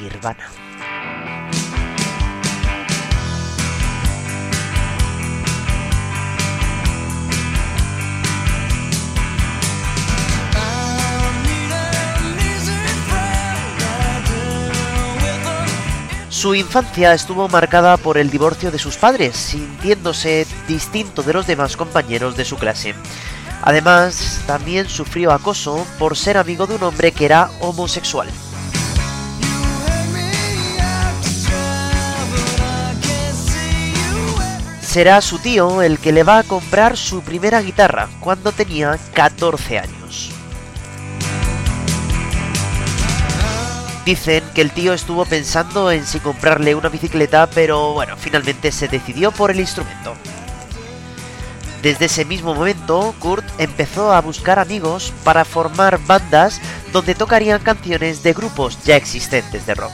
Nirvana. 0.00 0.63
Su 16.44 16.54
infancia 16.54 17.14
estuvo 17.14 17.48
marcada 17.48 17.96
por 17.96 18.18
el 18.18 18.28
divorcio 18.28 18.70
de 18.70 18.78
sus 18.78 18.98
padres, 18.98 19.34
sintiéndose 19.34 20.46
distinto 20.68 21.22
de 21.22 21.32
los 21.32 21.46
demás 21.46 21.74
compañeros 21.74 22.36
de 22.36 22.44
su 22.44 22.58
clase. 22.58 22.94
Además, 23.62 24.42
también 24.46 24.86
sufrió 24.86 25.32
acoso 25.32 25.86
por 25.98 26.18
ser 26.18 26.36
amigo 26.36 26.66
de 26.66 26.74
un 26.74 26.82
hombre 26.82 27.12
que 27.12 27.24
era 27.24 27.48
homosexual. 27.60 28.28
será 34.82 35.22
su 35.22 35.38
tío 35.38 35.80
el 35.80 35.98
que 35.98 36.12
le 36.12 36.24
va 36.24 36.40
a 36.40 36.42
comprar 36.42 36.98
su 36.98 37.22
primera 37.22 37.62
guitarra 37.62 38.10
cuando 38.20 38.52
tenía 38.52 38.98
14 39.14 39.78
años. 39.78 40.03
Dicen 44.04 44.44
que 44.54 44.60
el 44.60 44.70
tío 44.70 44.92
estuvo 44.92 45.24
pensando 45.24 45.90
en 45.90 46.04
si 46.04 46.20
comprarle 46.20 46.74
una 46.74 46.90
bicicleta, 46.90 47.48
pero 47.48 47.94
bueno, 47.94 48.16
finalmente 48.18 48.70
se 48.70 48.86
decidió 48.86 49.32
por 49.32 49.50
el 49.50 49.60
instrumento. 49.60 50.14
Desde 51.82 52.06
ese 52.06 52.24
mismo 52.24 52.54
momento, 52.54 53.14
Kurt 53.18 53.44
empezó 53.58 54.12
a 54.12 54.20
buscar 54.20 54.58
amigos 54.58 55.12
para 55.22 55.44
formar 55.44 55.98
bandas 56.06 56.60
donde 56.92 57.14
tocarían 57.14 57.62
canciones 57.62 58.22
de 58.22 58.34
grupos 58.34 58.82
ya 58.84 58.96
existentes 58.96 59.66
de 59.66 59.74
rock. 59.74 59.92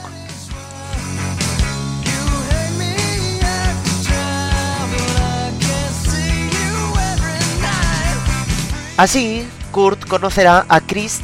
Así, 8.97 9.47
Kurt 9.71 10.05
conocerá 10.05 10.65
a 10.67 10.79
Chris 10.81 11.21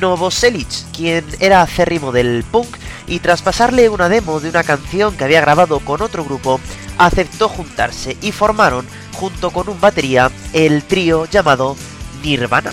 Novoselic, 0.00 0.68
quien 0.96 1.24
era 1.40 1.62
acérrimo 1.62 2.12
del 2.12 2.44
punk, 2.50 2.76
y 3.06 3.20
tras 3.20 3.42
pasarle 3.42 3.88
una 3.88 4.08
demo 4.08 4.40
de 4.40 4.50
una 4.50 4.62
canción 4.62 5.16
que 5.16 5.24
había 5.24 5.40
grabado 5.40 5.80
con 5.80 6.02
otro 6.02 6.24
grupo, 6.24 6.60
aceptó 6.98 7.48
juntarse 7.48 8.16
y 8.20 8.32
formaron, 8.32 8.86
junto 9.14 9.50
con 9.50 9.68
un 9.68 9.80
batería, 9.80 10.30
el 10.52 10.84
trío 10.84 11.24
llamado 11.26 11.76
Nirvana. 12.22 12.72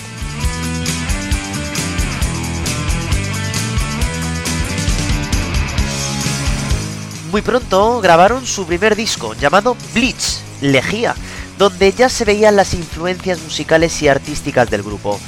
Muy 7.32 7.42
pronto 7.42 8.00
grabaron 8.00 8.46
su 8.46 8.66
primer 8.66 8.96
disco, 8.96 9.34
llamado 9.34 9.76
Bleach, 9.94 10.40
Lejía, 10.62 11.16
donde 11.58 11.92
ya 11.92 12.08
se 12.08 12.24
veían 12.24 12.56
las 12.56 12.74
influencias 12.74 13.42
musicales 13.42 14.02
y 14.02 14.08
artísticas 14.08 14.70
del 14.70 14.84
grupo. 14.84 15.20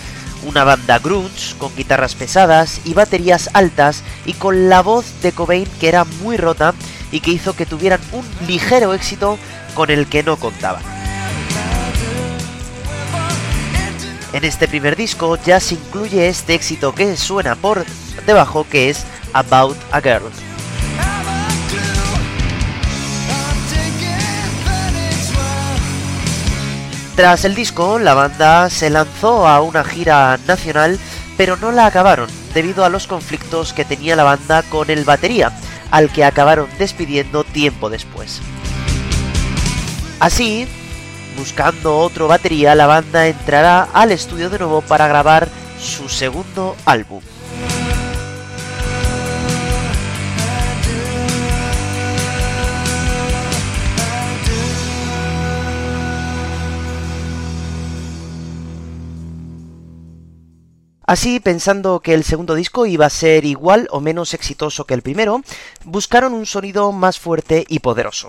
Una 0.48 0.64
banda 0.64 0.98
grunge 1.00 1.56
con 1.58 1.76
guitarras 1.76 2.16
pesadas 2.16 2.80
y 2.86 2.94
baterías 2.94 3.50
altas 3.54 4.02
y 4.26 4.32
con 4.32 4.70
la 4.70 4.82
voz 4.82 5.22
de 5.22 5.34
Cobain 5.34 5.68
que 5.78 5.90
era 5.90 6.06
muy 6.06 6.38
rota 6.38 6.74
y 7.12 7.20
que 7.20 7.32
hizo 7.32 7.54
que 7.54 7.66
tuvieran 7.66 8.00
un 8.14 8.26
ligero 8.48 8.94
éxito 8.94 9.38
con 9.76 9.90
el 9.92 10.08
que 10.08 10.24
no 10.24 10.38
contaban. 10.38 10.82
En 14.32 14.46
este 14.46 14.70
primer 14.70 14.96
disco 14.96 15.38
ya 15.46 15.60
se 15.60 15.76
incluye 15.76 16.30
este 16.30 16.54
éxito 16.54 16.96
que 16.96 17.18
suena 17.18 17.56
por 17.56 17.86
debajo 18.26 18.66
que 18.70 18.90
es 18.90 19.04
About 19.34 19.76
a 19.92 20.00
Girl. 20.00 20.47
Tras 27.17 27.45
el 27.45 27.56
disco, 27.56 27.97
la 27.97 28.13
banda 28.13 28.69
se 28.69 28.91
lanzó 28.91 29.47
a 29.47 29.60
una 29.62 29.84
gira 29.84 30.38
nacional, 30.45 30.99
pero 31.36 31.58
no 31.58 31.71
la 31.71 31.88
acabaron 31.88 32.30
debido 32.53 32.86
a 32.86 32.89
los 32.89 33.08
conflictos 33.08 33.73
que 33.73 33.86
tenía 33.86 34.15
la 34.15 34.23
banda 34.23 34.62
con 34.62 34.91
el 34.91 35.03
batería, 35.03 35.51
al 35.89 36.12
que 36.12 36.23
acabaron 36.23 36.69
despidiendo 36.77 37.43
tiempo 37.43 37.89
después. 37.89 38.39
Así, 40.19 40.67
buscando 41.36 41.97
otro 41.97 42.27
batería, 42.27 42.75
la 42.75 42.86
banda 42.86 43.25
entrará 43.25 43.88
al 43.93 44.12
estudio 44.12 44.51
de 44.51 44.60
nuevo 44.60 44.82
para 44.82 45.08
grabar 45.08 45.49
su 45.82 46.10
segundo 46.10 46.75
álbum. 46.86 47.21
Así, 61.08 61.39
pensando 61.39 62.02
que 62.02 62.13
el 62.13 62.26
segundo 62.26 62.54
disco 62.54 62.86
iba 62.86 63.06
a 63.06 63.10
ser 63.10 63.46
igual 63.46 63.88
o 63.91 64.02
menos 64.02 64.34
exitoso 64.34 64.84
que 64.84 64.93
el 64.93 65.02
primero, 65.02 65.41
buscaron 65.86 66.34
un 66.34 66.46
sonido 66.46 66.91
más 66.91 67.17
fuerte 67.17 67.63
y 67.70 67.80
poderoso. 67.80 68.28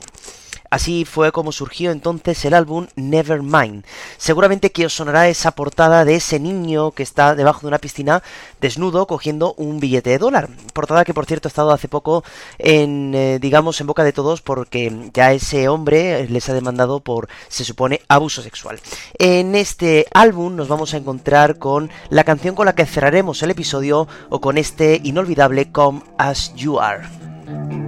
Así 0.71 1.05
fue 1.05 1.33
como 1.33 1.53
surgió 1.53 1.91
entonces 1.91 2.45
el 2.45 2.55
álbum 2.55 2.89
Nevermind. 2.95 3.85
Seguramente 4.19 4.71
que 4.71 4.87
os 4.87 4.93
sonará 4.95 5.29
esa 5.29 5.53
portada 5.53 6.05
de 6.05 6.17
ese 6.17 6.39
niño 6.39 6.91
que 6.91 7.03
está 7.03 7.35
debajo 7.35 7.63
de 7.63 7.69
una 7.69 7.79
piscina 7.79 8.23
desnudo 8.61 9.07
cogiendo 9.07 9.55
un 9.55 9.81
billete 9.81 10.11
de 10.11 10.19
dólar. 10.19 10.49
Portada 10.75 11.05
que 11.05 11.15
por 11.15 11.27
cierto 11.27 11.49
ha 11.49 11.51
estado 11.51 11.73
hace 11.73 11.89
poco 11.89 12.23
en, 12.59 13.15
eh, 13.15 13.39
digamos, 13.41 13.81
en 13.81 13.87
boca 13.87 14.05
de 14.05 14.13
todos 14.13 14.43
porque 14.43 15.11
ya 15.15 15.33
ese 15.33 15.69
hombre 15.69 16.29
les 16.29 16.49
ha 16.49 16.55
demandado 16.55 17.01
por, 17.01 17.29
se 17.49 17.65
supone, 17.65 18.03
abuso 18.09 18.43
sexual. 18.43 18.79
En 19.19 19.55
este 19.55 20.07
álbum 20.13 20.55
nos 20.55 20.69
vamos 20.69 20.93
a 20.93 20.99
encontrar 20.99 21.59
con 21.59 21.91
la 22.11 22.25
canción 22.25 22.55
con 22.55 22.67
la 22.67 22.75
que 22.75 22.87
cerraremos 22.87 23.43
el 23.43 23.51
episodio 23.51 24.07
o 24.29 24.41
con 24.41 24.59
este 24.59 25.01
inolvidable 25.03 25.73
Come 25.73 26.03
As 26.19 26.55
You 26.55 26.79
Are. 26.79 27.88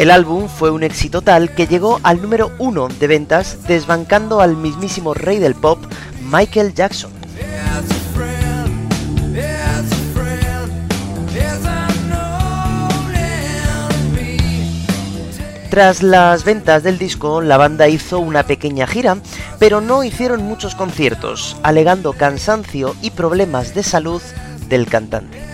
El 0.00 0.10
álbum 0.10 0.48
fue 0.48 0.70
un 0.70 0.82
éxito 0.82 1.20
tal 1.20 1.54
que 1.54 1.66
llegó 1.66 2.00
al 2.02 2.22
número 2.22 2.52
uno 2.58 2.88
de 2.88 3.06
ventas, 3.06 3.58
desbancando 3.68 4.40
al 4.40 4.56
mismísimo 4.56 5.12
rey 5.12 5.38
del 5.38 5.54
pop, 5.54 5.78
Michael 6.22 6.72
Jackson. 6.72 7.10
Tras 15.68 16.02
las 16.02 16.44
ventas 16.44 16.82
del 16.82 16.96
disco, 16.96 17.42
la 17.42 17.58
banda 17.58 17.86
hizo 17.86 18.20
una 18.20 18.44
pequeña 18.44 18.86
gira, 18.86 19.18
pero 19.58 19.82
no 19.82 20.02
hicieron 20.02 20.42
muchos 20.42 20.74
conciertos, 20.74 21.58
alegando 21.62 22.14
cansancio 22.14 22.96
y 23.02 23.10
problemas 23.10 23.74
de 23.74 23.82
salud 23.82 24.22
del 24.66 24.86
cantante. 24.86 25.50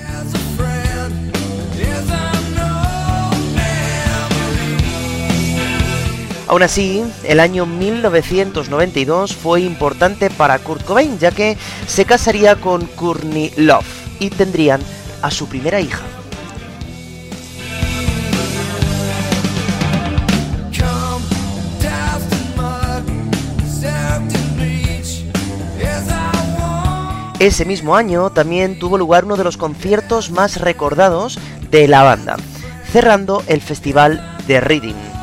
Aún 6.49 6.63
así, 6.63 7.03
el 7.25 7.41
año 7.41 7.67
1992 7.67 9.35
fue 9.35 9.63
importante 9.63 10.31
para 10.31 10.59
Kurt 10.61 10.85
Cobain, 10.85 11.19
ya 11.19 11.33
que 11.33 11.57
se 11.89 12.05
casaría 12.05 12.57
con 12.57 12.87
Courtney 12.87 13.53
Love 13.57 13.87
y 14.21 14.31
tendrían 14.31 14.81
a 15.23 15.31
su 15.31 15.49
primera 15.49 15.81
hija. 15.81 16.03
Ese 27.39 27.67
mismo 27.67 27.97
año 27.97 28.31
también 28.31 28.79
tuvo 28.79 28.97
lugar 28.97 29.27
uno 29.27 29.37
de 29.37 29.45
los 29.45 29.59
conciertos 29.59 30.31
más 30.31 30.59
recordados 30.59 31.39
de 31.71 31.87
la 31.87 32.03
banda, 32.03 32.37
cerrando 32.91 33.43
el 33.47 33.61
festival 33.61 34.39
de 34.47 34.61
Reading. 34.61 35.16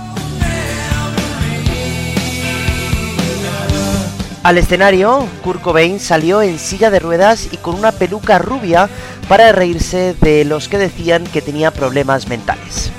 Al 4.43 4.58
escenario, 4.58 5.25
Kurt 5.41 5.62
Cobain 5.62 6.01
salió 6.01 6.41
en 6.41 6.60
silla 6.60 6.91
de 6.91 6.99
ruedas 6.99 7.47
y 7.53 7.58
con 7.58 7.75
una 7.75 7.93
peluca 7.93 8.39
rubia 8.39 8.89
para 9.29 9.53
reírse 9.53 10.15
de 10.19 10.43
los 10.43 10.67
que 10.67 10.77
decían 10.77 11.23
que 11.23 11.41
tenía 11.41 11.71
problemas 11.71 12.27
mentales. 12.27 12.91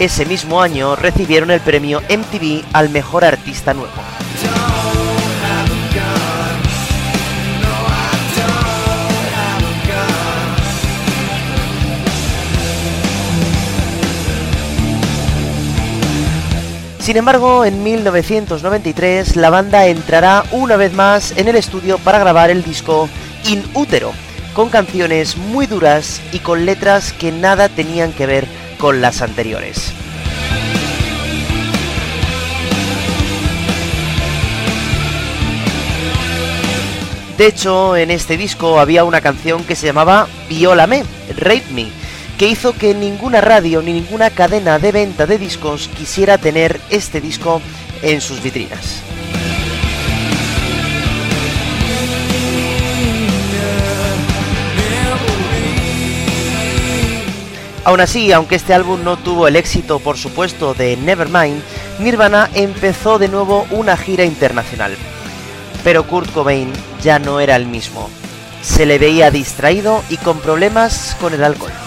Ese 0.00 0.26
mismo 0.26 0.60
año 0.60 0.96
recibieron 0.96 1.52
el 1.52 1.60
premio 1.60 2.00
MTV 2.00 2.64
al 2.72 2.90
mejor 2.90 3.24
artista 3.24 3.72
nuevo. 3.74 4.15
Sin 17.06 17.16
embargo, 17.16 17.64
en 17.64 17.84
1993 17.84 19.36
la 19.36 19.48
banda 19.48 19.86
entrará 19.86 20.42
una 20.50 20.74
vez 20.76 20.92
más 20.92 21.30
en 21.36 21.46
el 21.46 21.54
estudio 21.54 21.98
para 21.98 22.18
grabar 22.18 22.50
el 22.50 22.64
disco 22.64 23.08
In 23.44 23.62
Útero, 23.74 24.12
con 24.54 24.70
canciones 24.70 25.36
muy 25.36 25.68
duras 25.68 26.20
y 26.32 26.40
con 26.40 26.66
letras 26.66 27.12
que 27.12 27.30
nada 27.30 27.68
tenían 27.68 28.12
que 28.12 28.26
ver 28.26 28.48
con 28.80 29.00
las 29.00 29.22
anteriores. 29.22 29.92
De 37.38 37.46
hecho, 37.46 37.96
en 37.96 38.10
este 38.10 38.36
disco 38.36 38.80
había 38.80 39.04
una 39.04 39.20
canción 39.20 39.62
que 39.62 39.76
se 39.76 39.86
llamaba 39.86 40.26
Viólame, 40.48 41.04
Rape 41.36 41.66
Me, 41.70 41.86
que 42.38 42.48
hizo 42.48 42.74
que 42.74 42.94
ninguna 42.94 43.40
radio 43.40 43.80
ni 43.82 43.92
ninguna 43.92 44.30
cadena 44.30 44.78
de 44.78 44.92
venta 44.92 45.26
de 45.26 45.38
discos 45.38 45.88
quisiera 45.96 46.38
tener 46.38 46.80
este 46.90 47.20
disco 47.20 47.62
en 48.02 48.20
sus 48.20 48.42
vitrinas. 48.42 49.02
Aún 57.84 58.00
así, 58.00 58.32
aunque 58.32 58.56
este 58.56 58.74
álbum 58.74 59.04
no 59.04 59.16
tuvo 59.16 59.46
el 59.46 59.54
éxito, 59.54 60.00
por 60.00 60.18
supuesto, 60.18 60.74
de 60.74 60.96
Nevermind, 60.96 61.62
Nirvana 62.00 62.50
empezó 62.52 63.20
de 63.20 63.28
nuevo 63.28 63.64
una 63.70 63.96
gira 63.96 64.24
internacional. 64.24 64.96
Pero 65.84 66.04
Kurt 66.04 66.32
Cobain 66.32 66.72
ya 67.00 67.20
no 67.20 67.38
era 67.38 67.54
el 67.54 67.66
mismo. 67.66 68.10
Se 68.60 68.86
le 68.86 68.98
veía 68.98 69.30
distraído 69.30 70.02
y 70.10 70.16
con 70.16 70.40
problemas 70.40 71.16
con 71.20 71.32
el 71.32 71.44
alcohol. 71.44 71.85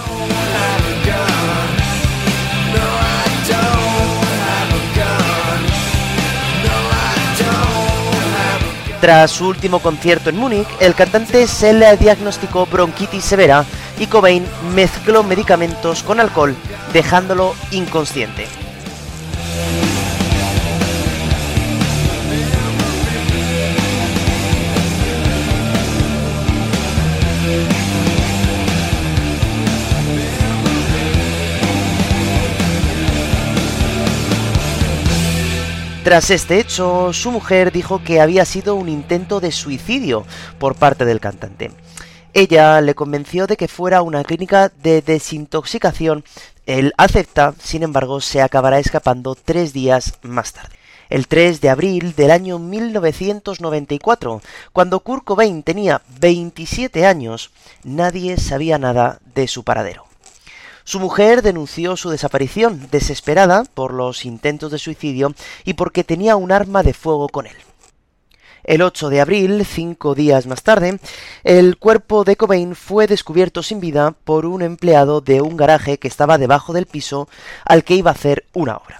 Tras 9.01 9.31
su 9.31 9.47
último 9.47 9.79
concierto 9.79 10.29
en 10.29 10.37
Múnich, 10.37 10.67
el 10.81 10.93
cantante 10.93 11.47
se 11.47 11.71
le 11.73 11.95
diagnosticó 11.95 12.65
bronquitis 12.65 13.23
severa 13.23 13.63
y 13.97 14.07
Cobain 14.07 14.45
mezcló 14.75 15.23
medicamentos 15.23 16.03
con 16.03 16.19
alcohol, 16.19 16.55
dejándolo 16.91 17.55
inconsciente. 17.71 18.58
Tras 36.09 36.31
este 36.31 36.59
hecho, 36.59 37.13
su 37.13 37.29
mujer 37.29 37.71
dijo 37.71 38.03
que 38.03 38.19
había 38.19 38.43
sido 38.43 38.73
un 38.73 38.89
intento 38.89 39.39
de 39.39 39.51
suicidio 39.51 40.25
por 40.57 40.73
parte 40.73 41.05
del 41.05 41.19
cantante. 41.19 41.71
Ella 42.33 42.81
le 42.81 42.95
convenció 42.95 43.45
de 43.45 43.55
que 43.55 43.67
fuera 43.67 44.01
una 44.01 44.23
clínica 44.23 44.71
de 44.81 45.03
desintoxicación. 45.03 46.23
Él 46.65 46.95
acepta, 46.97 47.53
sin 47.61 47.83
embargo, 47.83 48.21
se 48.21 48.41
acabará 48.41 48.79
escapando 48.79 49.35
tres 49.35 49.71
días 49.71 50.17
más 50.23 50.53
tarde. 50.53 50.75
El 51.11 51.27
3 51.27 51.61
de 51.61 51.69
abril 51.69 52.15
del 52.15 52.31
año 52.31 52.57
1994, 52.57 54.41
cuando 54.73 55.01
Kurt 55.01 55.23
Cobain 55.23 55.61
tenía 55.61 56.01
27 56.19 57.05
años, 57.05 57.51
nadie 57.83 58.37
sabía 58.37 58.79
nada 58.79 59.19
de 59.35 59.47
su 59.47 59.63
paradero. 59.63 60.08
Su 60.89 60.99
mujer 60.99 61.43
denunció 61.43 61.95
su 61.95 62.09
desaparición, 62.09 62.87
desesperada 62.89 63.63
por 63.75 63.93
los 63.93 64.25
intentos 64.25 64.71
de 64.71 64.79
suicidio 64.79 65.35
y 65.63 65.75
porque 65.75 66.03
tenía 66.03 66.35
un 66.35 66.51
arma 66.51 66.81
de 66.81 66.95
fuego 66.95 67.29
con 67.29 67.45
él. 67.45 67.55
El 68.63 68.81
8 68.81 69.09
de 69.09 69.21
abril, 69.21 69.67
cinco 69.67 70.15
días 70.15 70.47
más 70.47 70.63
tarde, 70.63 70.99
el 71.43 71.77
cuerpo 71.77 72.23
de 72.23 72.37
Cobain 72.37 72.73
fue 72.73 73.05
descubierto 73.05 73.61
sin 73.61 73.79
vida 73.79 74.15
por 74.23 74.47
un 74.47 74.63
empleado 74.63 75.21
de 75.21 75.41
un 75.41 75.57
garaje 75.57 75.99
que 75.99 76.07
estaba 76.07 76.39
debajo 76.39 76.73
del 76.73 76.87
piso 76.87 77.29
al 77.65 77.83
que 77.83 77.93
iba 77.93 78.09
a 78.09 78.15
hacer 78.15 78.47
una 78.53 78.77
obra. 78.77 78.99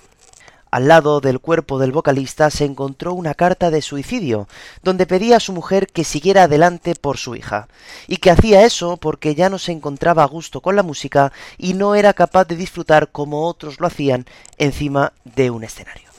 Al 0.71 0.87
lado 0.87 1.19
del 1.19 1.39
cuerpo 1.39 1.79
del 1.79 1.91
vocalista 1.91 2.51
se 2.51 2.65
encontró 2.65 3.13
una 3.13 3.33
carta 3.33 3.71
de 3.71 3.81
suicidio, 3.81 4.47
donde 4.83 5.07
pedía 5.07 5.37
a 5.37 5.39
su 5.39 5.51
mujer 5.51 5.87
que 5.87 6.03
siguiera 6.03 6.43
adelante 6.43 6.93
por 6.93 7.17
su 7.17 7.35
hija, 7.35 7.67
y 8.07 8.17
que 8.17 8.29
hacía 8.29 8.63
eso 8.63 8.97
porque 8.97 9.33
ya 9.33 9.49
no 9.49 9.57
se 9.57 9.71
encontraba 9.71 10.23
a 10.23 10.27
gusto 10.27 10.61
con 10.61 10.75
la 10.75 10.83
música 10.83 11.31
y 11.57 11.73
no 11.73 11.95
era 11.95 12.13
capaz 12.13 12.45
de 12.45 12.55
disfrutar 12.55 13.11
como 13.11 13.47
otros 13.47 13.79
lo 13.79 13.87
hacían 13.87 14.25
encima 14.57 15.13
de 15.23 15.49
un 15.49 15.63
escenario. 15.63 16.09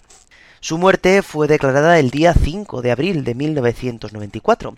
Su 0.62 0.76
muerte 0.76 1.22
fue 1.22 1.48
declarada 1.48 1.98
el 1.98 2.10
día 2.10 2.34
5 2.34 2.82
de 2.82 2.90
abril 2.90 3.24
de 3.24 3.34
1994. 3.34 4.74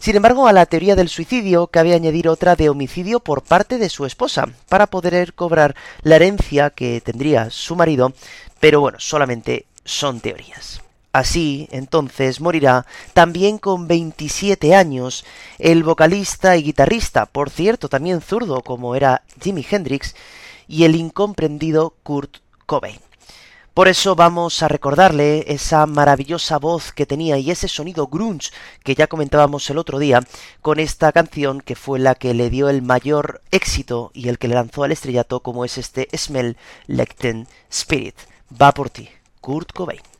Sin 0.00 0.16
embargo, 0.16 0.48
a 0.48 0.52
la 0.52 0.66
teoría 0.66 0.96
del 0.96 1.08
suicidio 1.08 1.68
cabe 1.68 1.94
añadir 1.94 2.28
otra 2.28 2.56
de 2.56 2.68
homicidio 2.68 3.20
por 3.20 3.42
parte 3.42 3.78
de 3.78 3.88
su 3.88 4.04
esposa, 4.04 4.48
para 4.68 4.88
poder 4.88 5.32
cobrar 5.34 5.76
la 6.02 6.16
herencia 6.16 6.70
que 6.70 7.00
tendría 7.00 7.50
su 7.50 7.76
marido, 7.76 8.12
pero 8.62 8.80
bueno, 8.80 9.00
solamente 9.00 9.66
son 9.84 10.20
teorías. 10.20 10.82
Así, 11.12 11.66
entonces, 11.72 12.40
morirá 12.40 12.86
también 13.12 13.58
con 13.58 13.88
27 13.88 14.76
años 14.76 15.24
el 15.58 15.82
vocalista 15.82 16.56
y 16.56 16.62
guitarrista, 16.62 17.26
por 17.26 17.50
cierto, 17.50 17.88
también 17.88 18.20
zurdo 18.20 18.62
como 18.62 18.94
era 18.94 19.22
Jimi 19.42 19.66
Hendrix, 19.68 20.14
y 20.68 20.84
el 20.84 20.94
incomprendido 20.94 21.94
Kurt 22.04 22.36
Cobain. 22.64 23.00
Por 23.74 23.88
eso 23.88 24.14
vamos 24.14 24.62
a 24.62 24.68
recordarle 24.68 25.44
esa 25.48 25.84
maravillosa 25.86 26.60
voz 26.60 26.92
que 26.92 27.04
tenía 27.04 27.38
y 27.38 27.50
ese 27.50 27.66
sonido 27.66 28.06
grunge 28.06 28.52
que 28.84 28.94
ya 28.94 29.08
comentábamos 29.08 29.68
el 29.70 29.78
otro 29.78 29.98
día 29.98 30.20
con 30.60 30.78
esta 30.78 31.10
canción 31.10 31.60
que 31.62 31.74
fue 31.74 31.98
la 31.98 32.14
que 32.14 32.32
le 32.32 32.48
dio 32.48 32.68
el 32.68 32.82
mayor 32.82 33.42
éxito 33.50 34.12
y 34.14 34.28
el 34.28 34.38
que 34.38 34.46
le 34.46 34.54
lanzó 34.54 34.84
al 34.84 34.92
estrellato 34.92 35.40
como 35.40 35.64
es 35.64 35.78
este 35.78 36.08
Smell 36.16 36.56
Like 36.86 37.46
Spirit. 37.68 38.14
Va 38.60 38.72
por 38.72 38.90
ti, 38.90 39.08
Kurt 39.40 39.72
Cobain. 39.72 40.11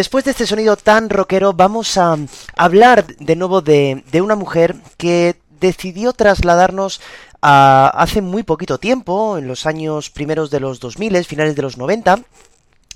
Después 0.00 0.24
de 0.24 0.30
este 0.30 0.46
sonido 0.46 0.78
tan 0.78 1.10
rockero, 1.10 1.52
vamos 1.52 1.98
a 1.98 2.16
hablar 2.56 3.06
de 3.18 3.36
nuevo 3.36 3.60
de, 3.60 4.02
una 4.14 4.34
mujer 4.34 4.76
que 4.96 5.36
decidió 5.60 6.14
trasladarnos 6.14 7.02
a 7.42 7.88
hace 7.88 8.22
muy 8.22 8.42
poquito 8.42 8.78
tiempo, 8.78 9.36
en 9.36 9.46
los 9.46 9.66
años 9.66 10.08
primeros 10.08 10.50
de 10.50 10.58
los 10.58 10.80
2000, 10.80 11.22
finales 11.26 11.54
de 11.54 11.60
los 11.60 11.76
90, 11.76 12.18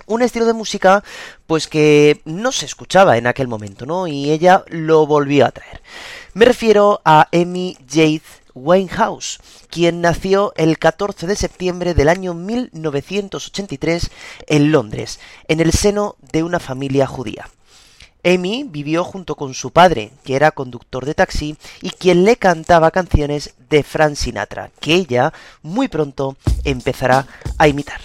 un 0.06 0.22
estilo 0.22 0.46
de 0.46 0.54
música 0.54 1.04
pues 1.46 1.68
que 1.68 2.22
no 2.24 2.52
se 2.52 2.64
escuchaba 2.64 3.18
en 3.18 3.26
aquel 3.26 3.48
momento, 3.48 3.84
¿no? 3.84 4.06
Y 4.06 4.30
ella 4.30 4.64
lo 4.68 5.06
volvió 5.06 5.44
a 5.44 5.50
traer. 5.50 5.82
Me 6.32 6.46
refiero 6.46 7.02
a 7.04 7.28
Amy 7.34 7.76
Jade 7.86 8.22
Winehouse, 8.54 9.40
quien 9.68 10.00
nació 10.00 10.52
el 10.56 10.78
14 10.78 11.26
de 11.26 11.36
septiembre 11.36 11.94
del 11.94 12.08
año 12.08 12.34
1983 12.34 14.10
en 14.46 14.72
Londres, 14.72 15.20
en 15.48 15.60
el 15.60 15.72
seno 15.72 16.16
de 16.32 16.42
una 16.42 16.60
familia 16.60 17.06
judía. 17.06 17.48
Amy 18.24 18.64
vivió 18.64 19.04
junto 19.04 19.34
con 19.34 19.52
su 19.52 19.70
padre, 19.70 20.10
que 20.24 20.34
era 20.34 20.50
conductor 20.50 21.04
de 21.04 21.14
taxi 21.14 21.56
y 21.82 21.90
quien 21.90 22.24
le 22.24 22.36
cantaba 22.36 22.90
canciones 22.90 23.54
de 23.68 23.82
Frank 23.82 24.14
Sinatra, 24.14 24.70
que 24.80 24.94
ella 24.94 25.32
muy 25.62 25.88
pronto 25.88 26.36
empezará 26.64 27.26
a 27.58 27.68
imitar. 27.68 28.00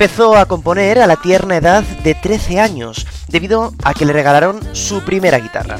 Empezó 0.00 0.34
a 0.34 0.46
componer 0.46 0.98
a 0.98 1.06
la 1.06 1.16
tierna 1.16 1.58
edad 1.58 1.82
de 1.82 2.14
13 2.14 2.58
años, 2.58 3.06
debido 3.28 3.74
a 3.84 3.92
que 3.92 4.06
le 4.06 4.14
regalaron 4.14 4.58
su 4.72 5.02
primera 5.02 5.38
guitarra. 5.38 5.76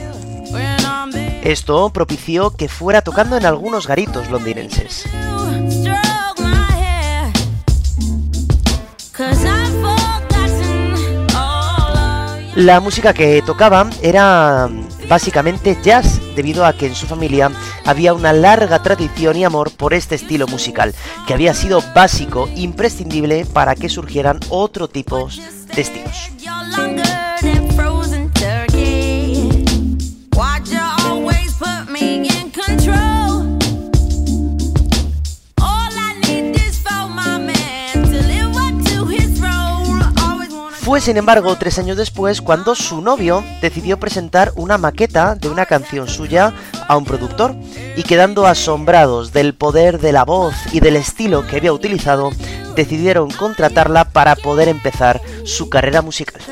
Esto 1.42 1.88
propició 1.88 2.50
que 2.50 2.68
fuera 2.68 3.00
tocando 3.00 3.38
en 3.38 3.46
algunos 3.46 3.86
garitos 3.86 4.28
londinenses. 4.28 5.06
La 12.56 12.80
música 12.80 13.14
que 13.14 13.40
tocaba 13.40 13.88
era 14.02 14.68
básicamente 15.08 15.78
jazz, 15.82 16.20
debido 16.36 16.66
a 16.66 16.74
que 16.74 16.88
en 16.88 16.94
su 16.94 17.06
familia 17.06 17.50
había 17.84 18.14
una 18.14 18.32
larga 18.32 18.82
tradición 18.82 19.36
y 19.36 19.44
amor 19.44 19.70
por 19.70 19.94
este 19.94 20.14
estilo 20.14 20.46
musical, 20.46 20.94
que 21.26 21.34
había 21.34 21.54
sido 21.54 21.82
básico, 21.94 22.48
imprescindible 22.54 23.46
para 23.46 23.74
que 23.74 23.88
surgieran 23.88 24.40
otro 24.48 24.88
tipo 24.88 25.28
de 25.74 25.80
estilos. 25.80 26.30
Fue 40.90 41.00
sin 41.00 41.16
embargo 41.16 41.54
tres 41.54 41.78
años 41.78 41.96
después 41.96 42.40
cuando 42.40 42.74
su 42.74 43.00
novio 43.00 43.44
decidió 43.62 44.00
presentar 44.00 44.50
una 44.56 44.76
maqueta 44.76 45.36
de 45.36 45.48
una 45.48 45.64
canción 45.64 46.08
suya 46.08 46.52
a 46.88 46.96
un 46.96 47.04
productor 47.04 47.54
y 47.94 48.02
quedando 48.02 48.44
asombrados 48.44 49.32
del 49.32 49.54
poder 49.54 50.00
de 50.00 50.10
la 50.10 50.24
voz 50.24 50.52
y 50.72 50.80
del 50.80 50.96
estilo 50.96 51.46
que 51.46 51.58
había 51.58 51.72
utilizado, 51.72 52.32
decidieron 52.74 53.30
contratarla 53.30 54.06
para 54.06 54.34
poder 54.34 54.66
empezar 54.66 55.22
su 55.44 55.70
carrera 55.70 56.02
musical. 56.02 56.42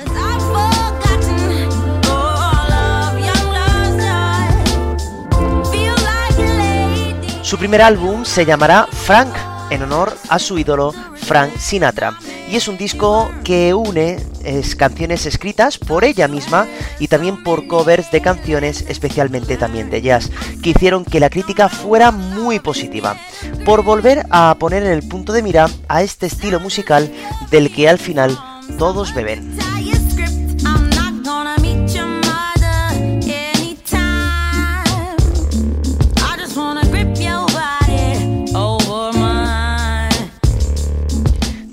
Su 7.42 7.58
primer 7.58 7.82
álbum 7.82 8.24
se 8.24 8.46
llamará 8.46 8.86
Frank, 8.92 9.34
en 9.70 9.82
honor 9.82 10.16
a 10.28 10.38
su 10.38 10.58
ídolo 10.58 10.92
Frank 11.14 11.56
Sinatra, 11.58 12.18
y 12.50 12.56
es 12.56 12.68
un 12.68 12.78
disco 12.78 13.30
que 13.44 13.74
une 13.74 14.18
es, 14.44 14.76
canciones 14.76 15.26
escritas 15.26 15.78
por 15.78 16.04
ella 16.04 16.28
misma 16.28 16.66
y 16.98 17.08
también 17.08 17.42
por 17.42 17.66
covers 17.66 18.10
de 18.10 18.22
canciones, 18.22 18.84
especialmente 18.88 19.56
también 19.56 19.90
de 19.90 20.00
jazz, 20.00 20.30
que 20.62 20.70
hicieron 20.70 21.04
que 21.04 21.20
la 21.20 21.30
crítica 21.30 21.68
fuera 21.68 22.10
muy 22.10 22.58
positiva, 22.58 23.16
por 23.64 23.82
volver 23.82 24.24
a 24.30 24.56
poner 24.58 24.82
en 24.82 24.92
el 24.92 25.06
punto 25.06 25.32
de 25.32 25.42
mira 25.42 25.68
a 25.88 26.02
este 26.02 26.26
estilo 26.26 26.60
musical 26.60 27.12
del 27.50 27.72
que 27.74 27.88
al 27.88 27.98
final 27.98 28.38
todos 28.78 29.14
beben. 29.14 29.58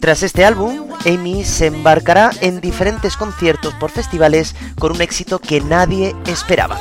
Tras 0.05 0.21
este 0.21 0.45
álbum, 0.45 0.85
Amy 1.07 1.43
se 1.43 1.65
embarcará 1.65 2.29
en 2.41 2.61
diferentes 2.61 3.17
conciertos 3.17 3.73
por 3.73 3.89
festivales 3.89 4.55
con 4.77 4.91
un 4.91 5.01
éxito 5.01 5.39
que 5.39 5.61
nadie 5.61 6.15
esperaba. 6.27 6.77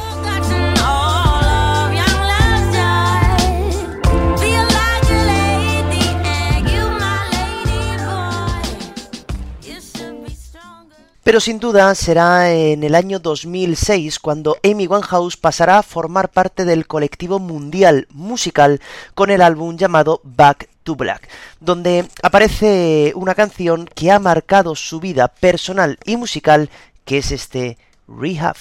Pero 11.24 11.40
sin 11.40 11.58
duda 11.58 11.94
será 11.94 12.52
en 12.52 12.84
el 12.84 12.94
año 12.94 13.18
2006 13.18 14.18
cuando 14.18 14.58
Amy 14.62 14.86
Winehouse 14.86 15.38
pasará 15.38 15.78
a 15.78 15.82
formar 15.82 16.28
parte 16.28 16.66
del 16.66 16.86
colectivo 16.86 17.38
mundial 17.38 18.06
musical 18.10 18.82
con 19.14 19.30
el 19.30 19.40
álbum 19.40 19.78
llamado 19.78 20.20
Back 20.22 20.68
to 20.82 20.96
Black, 20.96 21.26
donde 21.60 22.06
aparece 22.22 23.12
una 23.16 23.34
canción 23.34 23.88
que 23.94 24.12
ha 24.12 24.18
marcado 24.18 24.76
su 24.76 25.00
vida 25.00 25.28
personal 25.28 25.98
y 26.04 26.18
musical, 26.18 26.68
que 27.06 27.18
es 27.18 27.32
este 27.32 27.78
Rehab. 28.06 28.56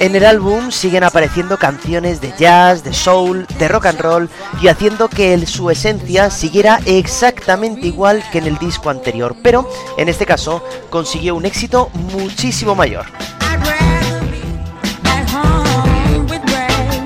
En 0.00 0.14
el 0.16 0.24
álbum 0.26 0.70
siguen 0.70 1.04
apareciendo 1.04 1.56
canciones 1.56 2.20
de 2.20 2.34
jazz, 2.38 2.84
de 2.84 2.92
soul, 2.92 3.46
de 3.58 3.68
rock 3.68 3.86
and 3.86 4.00
roll 4.00 4.28
y 4.60 4.68
haciendo 4.68 5.08
que 5.08 5.46
su 5.46 5.70
esencia 5.70 6.30
siguiera 6.30 6.78
exactamente 6.84 7.86
igual 7.86 8.22
que 8.30 8.38
en 8.38 8.46
el 8.46 8.58
disco 8.58 8.90
anterior, 8.90 9.34
pero 9.42 9.68
en 9.96 10.08
este 10.08 10.26
caso 10.26 10.62
consiguió 10.90 11.34
un 11.36 11.46
éxito 11.46 11.90
muchísimo 12.12 12.74
mayor. 12.74 13.06
I'd 13.40 13.60
rather 13.60 14.20
be 14.30 14.42
at 15.08 15.26
home 15.30 16.26
with 16.28 16.42
Ray. 16.50 17.00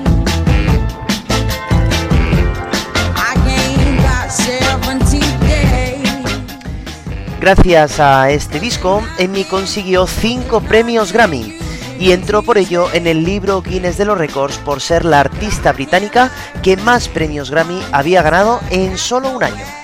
I 3.15 3.35
gained 3.45 4.01
got 4.01 4.29
17 4.29 5.39
days. 5.47 6.09
Gracias 7.39 7.99
a 7.99 8.29
este 8.31 8.59
disco, 8.59 9.01
Amy 9.19 9.45
consiguió 9.45 10.05
5 10.05 10.59
premios 10.61 11.13
Grammy 11.13 11.68
y 11.99 12.13
entró 12.13 12.41
por 12.41 12.57
ello 12.57 12.87
en 12.93 13.05
el 13.07 13.23
libro 13.23 13.61
Guinness 13.61 13.97
de 13.97 14.05
los 14.05 14.17
Récords 14.17 14.57
por 14.59 14.81
ser 14.81 15.05
la 15.05 15.19
artista 15.19 15.73
británica 15.73 16.31
que 16.63 16.77
más 16.77 17.07
premios 17.09 17.51
Grammy 17.51 17.81
había 17.91 18.21
ganado 18.21 18.61
en 18.71 18.97
solo 18.97 19.29
un 19.29 19.43
año. 19.43 19.78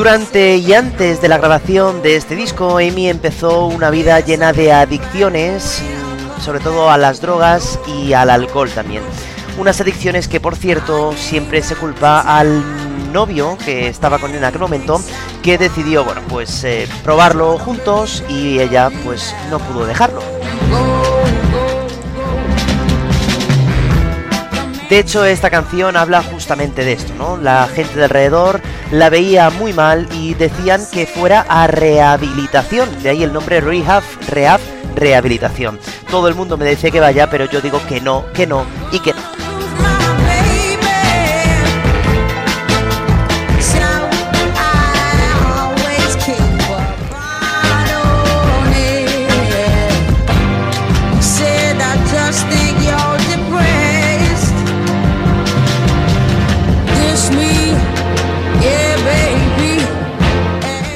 Durante 0.00 0.56
y 0.56 0.72
antes 0.72 1.20
de 1.20 1.28
la 1.28 1.36
grabación 1.36 2.00
de 2.00 2.16
este 2.16 2.34
disco, 2.34 2.78
Amy 2.78 3.10
empezó 3.10 3.66
una 3.66 3.90
vida 3.90 4.18
llena 4.20 4.54
de 4.54 4.72
adicciones, 4.72 5.82
mm, 5.82 6.40
sobre 6.40 6.58
todo 6.60 6.90
a 6.90 6.96
las 6.96 7.20
drogas 7.20 7.78
y 7.86 8.14
al 8.14 8.30
alcohol 8.30 8.70
también. 8.70 9.02
Unas 9.58 9.78
adicciones 9.82 10.26
que, 10.26 10.40
por 10.40 10.56
cierto, 10.56 11.12
siempre 11.12 11.60
se 11.60 11.76
culpa 11.76 12.20
al 12.20 12.62
novio 13.12 13.58
que 13.62 13.88
estaba 13.88 14.18
con 14.18 14.30
él 14.30 14.38
en 14.38 14.44
aquel 14.44 14.62
momento, 14.62 15.02
que 15.42 15.58
decidió, 15.58 16.02
bueno, 16.02 16.22
pues 16.30 16.64
eh, 16.64 16.88
probarlo 17.04 17.58
juntos 17.58 18.24
y 18.26 18.58
ella, 18.58 18.88
pues, 19.04 19.34
no 19.50 19.58
pudo 19.58 19.84
dejarlo. 19.84 20.22
De 24.90 24.98
hecho, 24.98 25.24
esta 25.24 25.50
canción 25.50 25.96
habla 25.96 26.20
justamente 26.20 26.84
de 26.84 26.94
esto, 26.94 27.14
¿no? 27.14 27.36
La 27.36 27.68
gente 27.68 27.94
de 27.96 28.04
alrededor 28.04 28.60
la 28.90 29.08
veía 29.08 29.48
muy 29.48 29.72
mal 29.72 30.08
y 30.12 30.34
decían 30.34 30.82
que 30.90 31.06
fuera 31.06 31.46
a 31.48 31.68
rehabilitación, 31.68 33.00
de 33.00 33.10
ahí 33.10 33.22
el 33.22 33.32
nombre 33.32 33.60
Rehab, 33.60 34.02
Rehab, 34.28 34.60
rehabilitación. 34.96 35.78
Todo 36.10 36.26
el 36.26 36.34
mundo 36.34 36.56
me 36.56 36.68
dice 36.68 36.90
que 36.90 36.98
vaya, 36.98 37.30
pero 37.30 37.44
yo 37.44 37.60
digo 37.60 37.80
que 37.88 38.00
no, 38.00 38.24
que 38.34 38.48
no 38.48 38.64
y 38.90 38.98
que 38.98 39.14
no. 39.14 39.39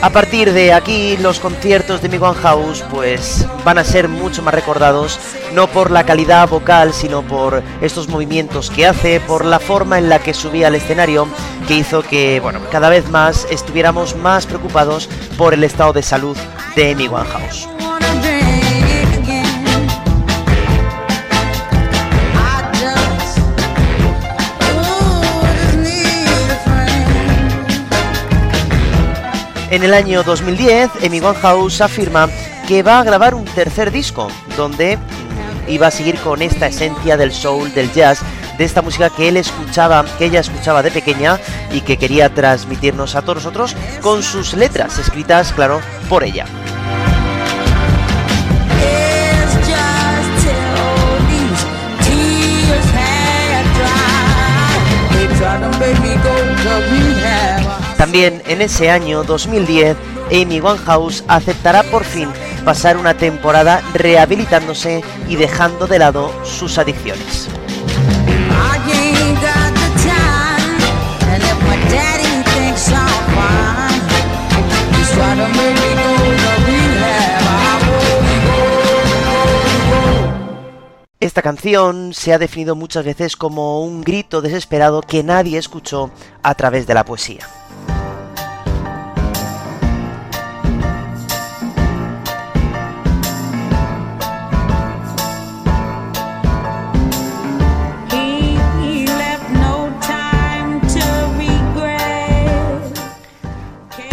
A 0.05 0.11
partir 0.11 0.53
de 0.53 0.75
aquí, 0.75 1.17
los 1.17 1.41
conciertos 1.41 2.03
de 2.03 2.11
Mi 2.11 2.19
One 2.19 2.39
House 2.39 2.85
pues 2.91 3.49
van 3.65 3.79
a 3.79 3.85
ser 3.85 4.07
mucho 4.07 4.43
más 4.43 4.53
recordados, 4.53 5.19
no 5.55 5.67
por 5.67 5.91
la 5.91 6.05
calidad 6.05 6.47
vocal, 6.47 6.93
sino 6.93 7.23
por 7.23 7.63
estos 7.81 8.11
movimientos 8.11 8.69
que 8.69 8.87
hace, 8.87 9.19
por 9.21 9.47
la 9.47 9.59
forma 9.59 9.97
en 9.97 10.11
la 10.11 10.19
que 10.19 10.35
subía 10.35 10.67
al 10.67 10.75
escenario, 10.75 11.27
que 11.67 11.77
hizo 11.77 12.03
que, 12.03 12.39
bueno, 12.41 12.61
cada 12.71 12.91
vez 12.91 13.09
más 13.09 13.47
estuviéramos 13.51 14.15
más 14.15 14.45
preocupados 14.45 15.09
por 15.39 15.55
el 15.55 15.65
estado 15.65 15.95
de 15.95 16.03
salud 16.03 16.37
de 16.77 16.95
Mi 16.95 17.09
One 17.09 17.25
House. 17.25 17.67
En 29.75 29.83
el 29.83 29.93
año 29.93 30.23
2010, 30.23 31.05
Amy 31.05 31.21
Winehouse 31.21 31.81
afirma 31.81 32.29
que 32.69 32.85
va 32.85 33.01
a 33.01 33.03
grabar 33.03 33.35
un 33.35 33.45
tercer 33.45 33.91
disco, 33.91 34.29
donde 34.57 34.99
iba 35.67 35.89
a 35.89 35.91
seguir 35.91 36.17
con 36.21 36.43
esta 36.43 36.69
esencia 36.69 37.17
del 37.17 37.33
soul, 37.33 37.75
del 37.75 37.93
jazz, 37.93 38.21
de 38.57 38.65
esta 38.67 38.83
música 38.83 39.11
que 39.11 39.27
él 39.27 39.37
escuchaba, 39.37 40.05
que 40.17 40.27
ella 40.27 40.39
escuchaba 40.39 40.81
de 40.85 40.93
pequeña 40.93 41.41
y 41.73 41.81
que 41.81 41.97
quería 41.97 42.33
transmitirnos 42.33 43.17
a 43.17 43.23
todos 43.23 43.39
nosotros 43.39 43.75
con 44.01 44.23
sus 44.23 44.55
letras 44.55 44.97
escritas, 45.01 45.53
claro, 45.53 45.81
por 46.09 46.23
ella. 46.23 46.47
También 58.15 58.45
en 58.47 58.63
ese 58.63 58.93
año 58.93 59.25
2010, 59.25 59.97
Amy 60.29 60.61
Winehouse 60.61 61.25
aceptará 61.27 61.83
por 61.83 62.05
fin 62.05 62.29
pasar 62.65 62.97
una 62.97 63.15
temporada 63.15 63.83
rehabilitándose 63.93 65.03
y 65.29 65.35
dejando 65.35 65.89
de 65.89 65.99
lado 65.99 66.31
sus 66.45 66.79
adicciones. 66.79 67.49
Esta 81.19 81.43
canción 81.43 82.15
se 82.15 82.33
ha 82.33 82.39
definido 82.39 82.77
muchas 82.77 83.05
veces 83.05 83.37
como 83.37 83.83
un 83.83 84.03
grito 84.03 84.41
desesperado 84.41 85.03
que 85.03 85.25
nadie 85.25 85.59
escuchó 85.59 86.13
a 86.45 86.55
través 86.55 86.87
de 86.87 86.95
la 86.95 87.05
poesía. 87.05 87.49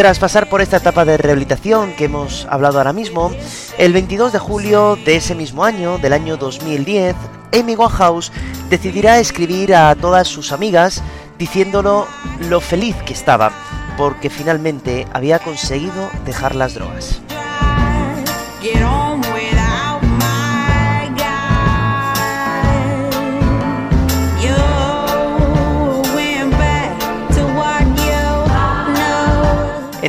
Tras 0.01 0.17
pasar 0.17 0.49
por 0.49 0.61
esta 0.61 0.77
etapa 0.77 1.05
de 1.05 1.15
rehabilitación 1.15 1.93
que 1.93 2.05
hemos 2.05 2.47
hablado 2.49 2.79
ahora 2.79 2.91
mismo, 2.91 3.31
el 3.77 3.93
22 3.93 4.33
de 4.33 4.39
julio 4.39 4.95
de 4.95 5.17
ese 5.17 5.35
mismo 5.35 5.63
año, 5.63 5.99
del 5.99 6.13
año 6.13 6.37
2010, 6.37 7.15
Amy 7.53 7.75
Winehouse 7.75 8.31
decidirá 8.67 9.19
escribir 9.19 9.75
a 9.75 9.93
todas 9.93 10.27
sus 10.27 10.53
amigas 10.53 11.03
diciéndolo 11.37 12.07
lo 12.49 12.61
feliz 12.61 12.95
que 13.05 13.13
estaba, 13.13 13.51
porque 13.95 14.31
finalmente 14.31 15.05
había 15.13 15.37
conseguido 15.37 16.09
dejar 16.25 16.55
las 16.55 16.73
drogas. 16.73 17.21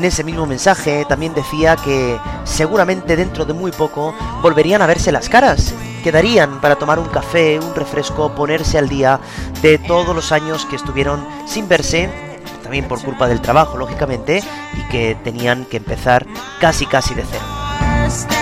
En 0.03 0.07
ese 0.07 0.25
mismo 0.25 0.47
mensaje 0.47 1.05
también 1.09 1.33
decía 1.33 1.77
que 1.77 2.19
seguramente 2.43 3.15
dentro 3.15 3.45
de 3.45 3.53
muy 3.53 3.71
poco 3.71 4.13
volverían 4.43 4.83
a 4.83 4.87
verse 4.89 5.13
las 5.13 5.29
caras, 5.29 5.73
quedarían 6.03 6.61
para 6.61 6.75
tomar 6.75 6.99
un 6.99 7.07
café, 7.07 7.61
un 7.61 7.73
refresco, 7.73 8.35
ponerse 8.35 8.79
al 8.79 8.89
día 8.89 9.21
de 9.63 9.79
todos 9.79 10.13
los 10.13 10.33
años 10.33 10.67
que 10.67 10.75
estuvieron 10.75 11.25
sin 11.47 11.69
verse, 11.69 12.11
también 12.65 12.89
por 12.89 13.01
culpa 13.01 13.29
del 13.29 13.41
trabajo, 13.41 13.79
lógicamente, 13.79 14.43
y 14.77 14.89
que 14.91 15.17
tenían 15.23 15.67
que 15.67 15.77
empezar 15.77 16.27
casi 16.61 16.85
casi 16.85 17.15
de 17.15 17.23
cero. 17.31 18.42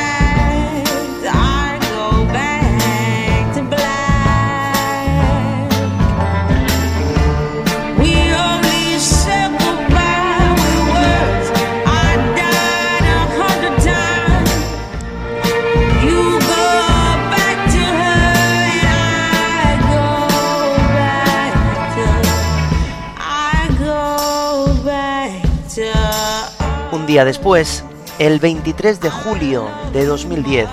Día 27.10 27.24
después, 27.24 27.82
el 28.20 28.38
23 28.38 29.00
de 29.00 29.10
julio 29.10 29.66
de 29.92 30.06
2010, 30.06 30.68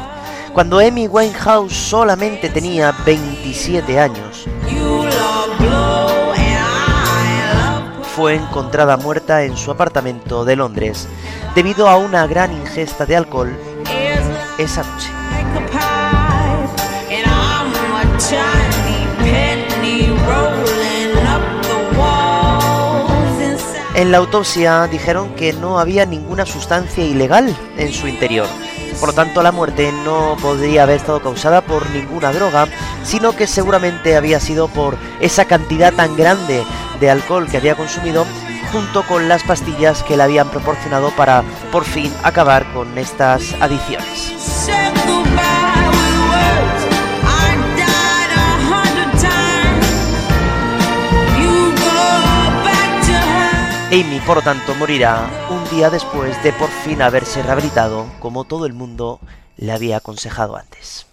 cuando 0.53 0.77
Amy 0.77 1.07
Winehouse 1.07 1.73
solamente 1.73 2.49
tenía 2.49 2.93
27 3.07 3.99
años, 3.99 4.45
fue 8.15 8.35
encontrada 8.35 8.97
muerta 8.97 9.43
en 9.45 9.57
su 9.57 9.71
apartamento 9.71 10.45
de 10.45 10.55
Londres 10.55 11.07
debido 11.55 11.89
a 11.89 11.97
una 11.97 12.27
gran 12.27 12.51
ingesta 12.51 13.07
de 13.07 13.15
alcohol 13.15 13.57
esa 14.59 14.83
noche. 14.83 15.96
En 23.97 24.11
la 24.11 24.19
autopsia 24.19 24.85
dijeron 24.85 25.33
que 25.33 25.53
no 25.53 25.79
había 25.79 26.05
ninguna 26.05 26.45
sustancia 26.45 27.03
ilegal 27.03 27.57
en 27.77 27.91
su 27.91 28.07
interior. 28.07 28.45
Por 28.99 29.09
lo 29.09 29.15
tanto, 29.15 29.41
la 29.41 29.51
muerte 29.51 29.91
no 30.05 30.37
podría 30.39 30.83
haber 30.83 30.97
estado 30.97 31.19
causada 31.19 31.61
por 31.61 31.89
ninguna 31.89 32.31
droga, 32.31 32.67
sino 33.03 33.35
que 33.35 33.47
seguramente 33.47 34.15
había 34.15 34.39
sido 34.39 34.67
por 34.67 34.99
esa 35.19 35.45
cantidad 35.45 35.91
tan 35.91 36.15
grande 36.15 36.63
de 36.99 37.09
alcohol 37.09 37.47
que 37.49 37.57
había 37.57 37.73
consumido 37.73 38.27
junto 38.71 39.01
con 39.01 39.27
las 39.27 39.41
pastillas 39.41 40.03
que 40.03 40.15
le 40.15 40.21
habían 40.21 40.51
proporcionado 40.51 41.09
para 41.15 41.43
por 41.71 41.83
fin 41.83 42.13
acabar 42.21 42.71
con 42.73 42.95
estas 42.99 43.55
adicciones. 43.59 44.35
Amy, 53.89 54.19
por 54.19 54.35
lo 54.35 54.41
tanto, 54.41 54.75
morirá 54.75 55.29
un 55.49 55.63
día 55.69 55.89
después 55.89 56.43
de 56.43 56.51
por 56.51 56.69
fin 56.69 57.01
haberse 57.01 57.41
rehabilitado 57.41 58.05
como 58.19 58.43
todo 58.43 58.65
el 58.65 58.73
mundo 58.73 59.21
le 59.55 59.71
había 59.71 59.97
aconsejado 59.97 60.57
antes. 60.57 61.06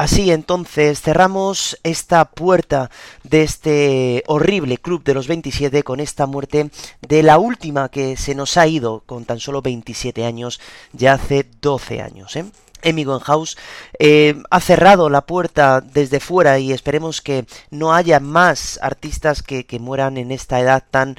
Así 0.00 0.30
entonces 0.30 1.02
cerramos 1.02 1.78
esta 1.82 2.24
puerta 2.24 2.90
de 3.22 3.42
este 3.42 4.24
horrible 4.28 4.78
club 4.78 5.04
de 5.04 5.12
los 5.12 5.28
27 5.28 5.82
con 5.82 6.00
esta 6.00 6.24
muerte 6.24 6.70
de 7.06 7.22
la 7.22 7.36
última 7.36 7.90
que 7.90 8.16
se 8.16 8.34
nos 8.34 8.56
ha 8.56 8.66
ido 8.66 9.02
con 9.04 9.26
tan 9.26 9.40
solo 9.40 9.60
27 9.60 10.24
años, 10.24 10.58
ya 10.94 11.12
hace 11.12 11.44
12 11.60 12.00
años. 12.00 12.34
¿eh? 12.36 12.46
Amy 12.82 13.04
Winehouse 13.04 13.58
eh, 13.98 14.42
ha 14.50 14.60
cerrado 14.60 15.10
la 15.10 15.26
puerta 15.26 15.82
desde 15.82 16.18
fuera 16.18 16.58
y 16.58 16.72
esperemos 16.72 17.20
que 17.20 17.44
no 17.70 17.92
haya 17.92 18.20
más 18.20 18.78
artistas 18.80 19.42
que, 19.42 19.66
que 19.66 19.78
mueran 19.78 20.16
en 20.16 20.30
esta 20.30 20.60
edad 20.60 20.82
tan 20.90 21.18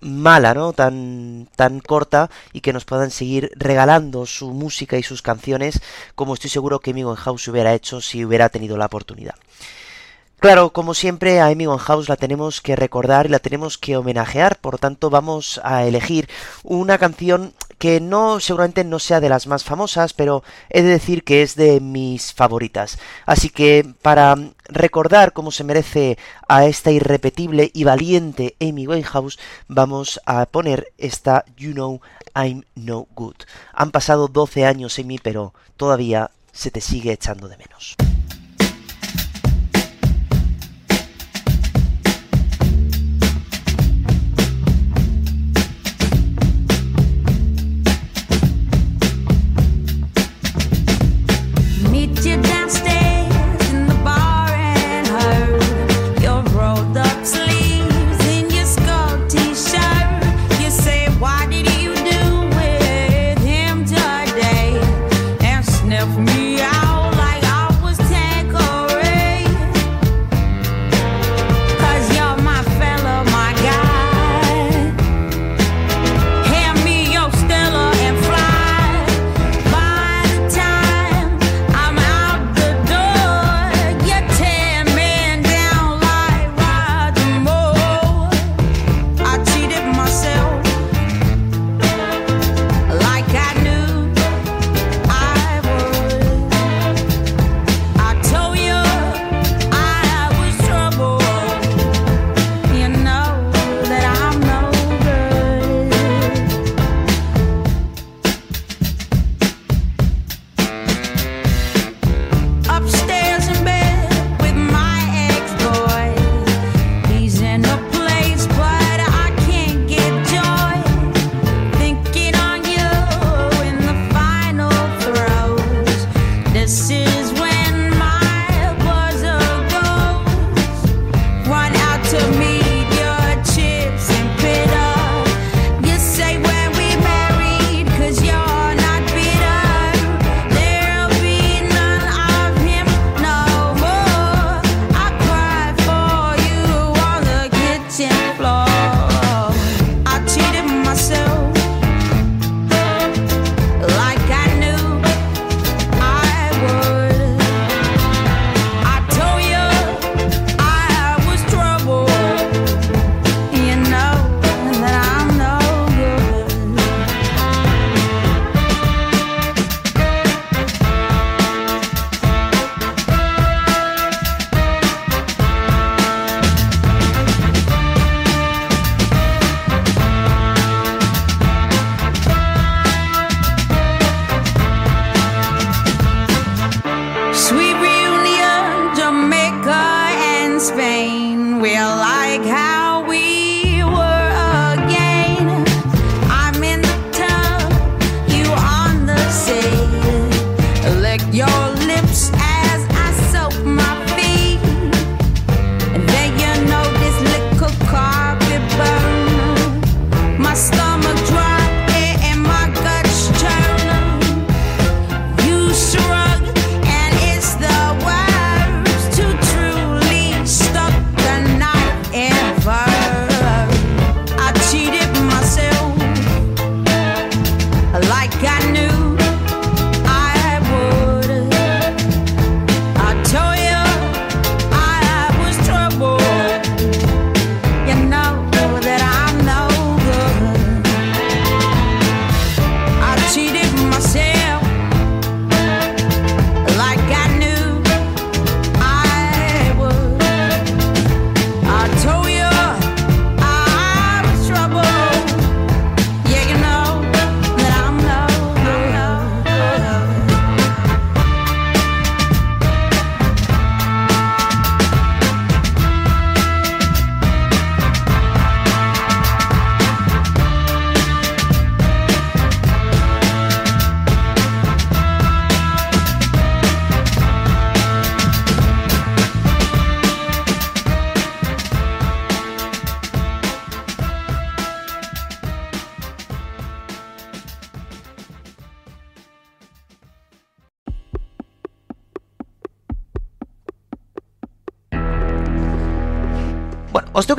mala, 0.00 0.54
¿no? 0.54 0.72
Tan, 0.72 1.48
tan 1.56 1.80
corta 1.80 2.30
y 2.52 2.60
que 2.60 2.72
nos 2.72 2.84
puedan 2.84 3.10
seguir 3.10 3.50
regalando 3.56 4.26
su 4.26 4.50
música 4.50 4.98
y 4.98 5.02
sus 5.02 5.22
canciones 5.22 5.80
como 6.14 6.34
estoy 6.34 6.50
seguro 6.50 6.80
que 6.80 6.90
Amy 6.90 7.04
House 7.16 7.48
hubiera 7.48 7.74
hecho 7.74 8.00
si 8.00 8.24
hubiera 8.24 8.48
tenido 8.48 8.76
la 8.76 8.86
oportunidad. 8.86 9.34
Claro, 10.40 10.70
como 10.70 10.94
siempre, 10.94 11.40
a 11.40 11.46
Amy 11.46 11.66
House 11.80 12.08
la 12.08 12.14
tenemos 12.14 12.60
que 12.60 12.76
recordar 12.76 13.26
y 13.26 13.28
la 13.28 13.40
tenemos 13.40 13.76
que 13.76 13.96
homenajear, 13.96 14.56
por 14.60 14.78
tanto 14.78 15.10
vamos 15.10 15.60
a 15.64 15.84
elegir 15.84 16.28
una 16.62 16.96
canción 16.96 17.54
que 17.78 18.00
no 18.00 18.38
seguramente 18.38 18.84
no 18.84 19.00
sea 19.00 19.18
de 19.20 19.28
las 19.28 19.48
más 19.48 19.64
famosas, 19.64 20.12
pero 20.12 20.44
he 20.70 20.82
de 20.82 20.90
decir 20.90 21.24
que 21.24 21.42
es 21.42 21.56
de 21.56 21.80
mis 21.80 22.32
favoritas. 22.32 23.00
Así 23.26 23.50
que 23.50 23.84
para 24.00 24.36
recordar 24.66 25.32
cómo 25.32 25.50
se 25.50 25.64
merece 25.64 26.18
a 26.46 26.66
esta 26.66 26.92
irrepetible 26.92 27.72
y 27.74 27.82
valiente 27.82 28.54
Amy 28.60 28.86
Winehouse, 28.86 29.40
vamos 29.66 30.20
a 30.24 30.46
poner 30.46 30.92
esta 30.98 31.44
You 31.56 31.72
Know 31.72 32.00
I'm 32.36 32.64
No 32.76 33.08
Good. 33.16 33.36
Han 33.72 33.90
pasado 33.90 34.28
12 34.28 34.66
años, 34.66 35.00
Amy, 35.00 35.18
pero 35.18 35.52
todavía 35.76 36.30
se 36.52 36.70
te 36.70 36.80
sigue 36.80 37.10
echando 37.10 37.48
de 37.48 37.56
menos. 37.56 37.96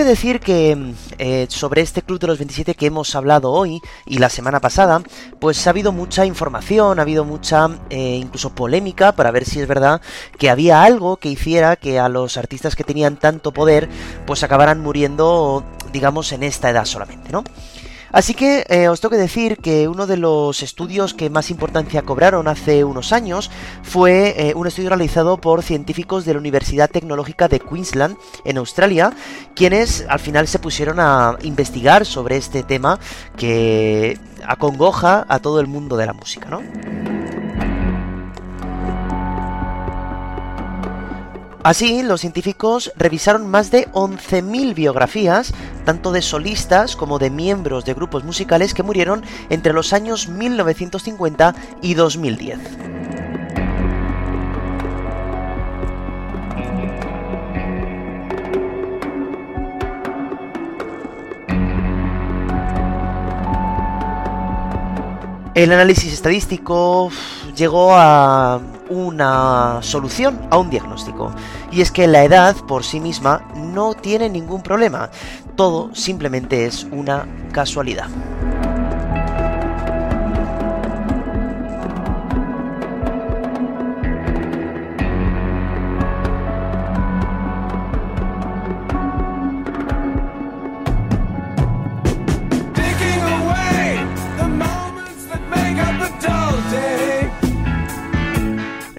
Decir 0.09 0.39
que 0.39 0.93
eh, 1.17 1.45
sobre 1.49 1.81
este 1.81 2.01
Club 2.01 2.19
de 2.19 2.27
los 2.27 2.39
27 2.39 2.75
que 2.75 2.87
hemos 2.87 3.15
hablado 3.15 3.51
hoy 3.51 3.79
y 4.05 4.17
la 4.17 4.29
semana 4.29 4.59
pasada, 4.59 5.01
pues 5.39 5.65
ha 5.65 5.69
habido 5.69 5.91
mucha 5.91 6.25
información, 6.25 6.99
ha 6.99 7.03
habido 7.03 7.23
mucha 7.23 7.69
eh, 7.89 8.17
incluso 8.21 8.49
polémica 8.49 9.11
para 9.13 9.31
ver 9.31 9.45
si 9.45 9.59
es 9.59 9.67
verdad 9.67 10.01
que 10.37 10.49
había 10.49 10.83
algo 10.83 11.17
que 11.17 11.29
hiciera 11.29 11.75
que 11.75 11.99
a 11.99 12.09
los 12.09 12.37
artistas 12.37 12.75
que 12.75 12.83
tenían 12.83 13.17
tanto 13.17 13.53
poder 13.53 13.87
pues 14.25 14.43
acabaran 14.43 14.81
muriendo, 14.81 15.63
digamos, 15.93 16.31
en 16.31 16.43
esta 16.43 16.69
edad 16.69 16.85
solamente, 16.85 17.31
¿no? 17.31 17.43
Así 18.11 18.33
que 18.33 18.65
eh, 18.69 18.89
os 18.89 19.01
tengo 19.01 19.11
que 19.11 19.21
decir 19.21 19.57
que 19.57 19.87
uno 19.87 20.07
de 20.07 20.17
los 20.17 20.63
estudios 20.63 21.13
que 21.13 21.29
más 21.29 21.51
importancia 21.51 22.01
cobraron 22.01 22.47
hace 22.47 22.83
unos 22.83 23.13
años 23.13 23.51
fue 23.83 24.35
eh, 24.37 24.53
un 24.55 24.67
estudio 24.67 24.89
realizado 24.89 25.37
por 25.37 25.63
científicos 25.63 26.25
de 26.25 26.33
la 26.33 26.39
Universidad 26.39 26.89
Tecnológica 26.89 27.47
de 27.47 27.59
Queensland 27.59 28.17
en 28.45 28.57
Australia, 28.57 29.13
quienes 29.55 30.05
al 30.09 30.19
final 30.19 30.47
se 30.47 30.59
pusieron 30.59 30.99
a 30.99 31.37
investigar 31.43 32.05
sobre 32.05 32.37
este 32.37 32.63
tema 32.63 32.99
que 33.37 34.17
acongoja 34.45 35.25
a 35.29 35.39
todo 35.39 35.59
el 35.59 35.67
mundo 35.67 35.97
de 35.97 36.05
la 36.05 36.13
música, 36.13 36.49
¿no? 36.49 37.18
Así, 41.61 42.03
los 42.03 42.21
científicos 42.21 42.93
revisaron 42.95 43.45
más 43.45 43.69
de 43.69 43.89
11.000 43.91 44.73
biografías, 44.73 45.53
tanto 45.83 46.13
de 46.13 46.21
solistas 46.21 46.95
como 46.95 47.19
de 47.19 47.29
miembros 47.29 47.83
de 47.83 47.93
grupos 47.93 48.23
musicales 48.23 48.73
que 48.73 48.81
murieron 48.81 49.23
entre 49.49 49.73
los 49.73 49.91
años 49.91 50.29
1950 50.29 51.55
y 51.81 51.95
2010. 51.95 52.59
El 65.55 65.73
análisis 65.73 66.13
estadístico 66.13 67.11
llegó 67.53 67.93
a 67.93 68.61
una 68.89 69.79
solución, 69.81 70.39
a 70.49 70.57
un 70.57 70.69
diagnóstico. 70.69 71.31
Y 71.71 71.81
es 71.81 71.91
que 71.91 72.07
la 72.07 72.23
edad 72.23 72.55
por 72.67 72.83
sí 72.83 72.99
misma 72.99 73.41
no 73.55 73.93
tiene 73.93 74.29
ningún 74.29 74.61
problema. 74.61 75.09
Todo 75.55 75.93
simplemente 75.93 76.65
es 76.65 76.85
una 76.91 77.25
casualidad. 77.51 78.07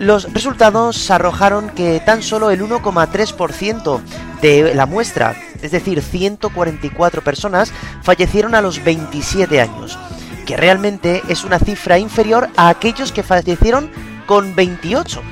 Los 0.01 0.33
resultados 0.33 1.11
arrojaron 1.11 1.69
que 1.69 2.01
tan 2.01 2.23
solo 2.23 2.51
el 2.51 2.63
1,3% 2.63 4.01
de 4.41 4.75
la 4.75 4.87
muestra, 4.87 5.37
es 5.61 5.71
decir, 5.71 6.01
144 6.03 7.23
personas, 7.23 7.71
fallecieron 8.03 8.55
a 8.55 8.63
los 8.63 8.83
27 8.83 9.61
años, 9.61 9.99
que 10.47 10.57
realmente 10.57 11.23
es 11.29 11.45
una 11.45 11.59
cifra 11.59 11.99
inferior 11.99 12.49
a 12.57 12.71
aquellos 12.71 13.13
que 13.13 13.23
fallecieron 13.23 13.91
con 14.27 14.57
28, 14.57 15.23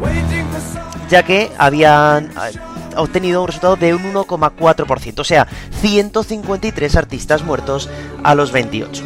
Waiting 0.00 0.46
for 0.48 0.60
some 0.60 0.86
ya 1.08 1.22
que 1.22 1.52
habían 1.56 2.26
eh, 2.26 2.58
obtenido 2.96 3.42
un 3.42 3.46
resultado 3.46 3.76
de 3.76 3.94
un 3.94 4.02
1,4%, 4.12 5.20
o 5.20 5.24
sea, 5.24 5.46
153 5.80 6.96
artistas 6.96 7.44
muertos 7.44 7.88
a 8.22 8.34
los 8.34 8.52
28. 8.52 9.04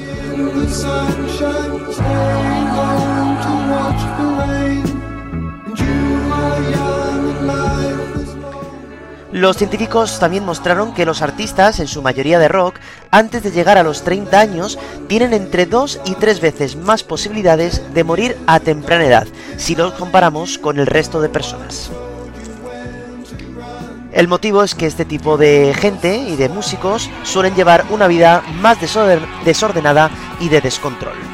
Los 9.33 9.57
científicos 9.57 10.19
también 10.19 10.45
mostraron 10.45 10.93
que 10.93 11.07
los 11.07 11.23
artistas, 11.23 11.79
en 11.79 11.87
su 11.87 12.03
mayoría 12.03 12.41
de 12.41 12.49
rock, 12.49 12.81
antes 13.13 13.45
de 13.45 13.53
llegar 13.53 13.79
a 13.79 13.85
los 13.85 14.03
30 14.03 14.41
años, 14.41 14.77
tienen 15.07 15.33
entre 15.33 15.67
2 15.67 16.01
y 16.05 16.15
3 16.17 16.41
veces 16.41 16.75
más 16.75 17.05
posibilidades 17.05 17.95
de 17.95 18.03
morir 18.03 18.37
a 18.49 18.59
temprana 18.59 19.07
edad, 19.07 19.29
si 19.57 19.77
los 19.77 19.93
comparamos 19.93 20.59
con 20.59 20.81
el 20.81 20.87
resto 20.87 21.21
de 21.21 21.29
personas. 21.29 21.91
El 24.13 24.27
motivo 24.27 24.65
es 24.65 24.75
que 24.75 24.87
este 24.87 25.05
tipo 25.05 25.37
de 25.37 25.73
gente 25.79 26.17
y 26.17 26.35
de 26.35 26.49
músicos 26.49 27.09
suelen 27.23 27.55
llevar 27.55 27.85
una 27.91 28.09
vida 28.09 28.43
más 28.61 28.81
desorden- 28.81 29.25
desordenada 29.45 30.11
y 30.41 30.49
de 30.49 30.61
descontrol. 30.61 31.30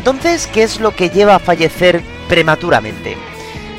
Entonces, 0.00 0.46
¿qué 0.46 0.62
es 0.62 0.80
lo 0.80 0.96
que 0.96 1.10
lleva 1.10 1.34
a 1.34 1.38
fallecer 1.38 2.00
prematuramente? 2.26 3.18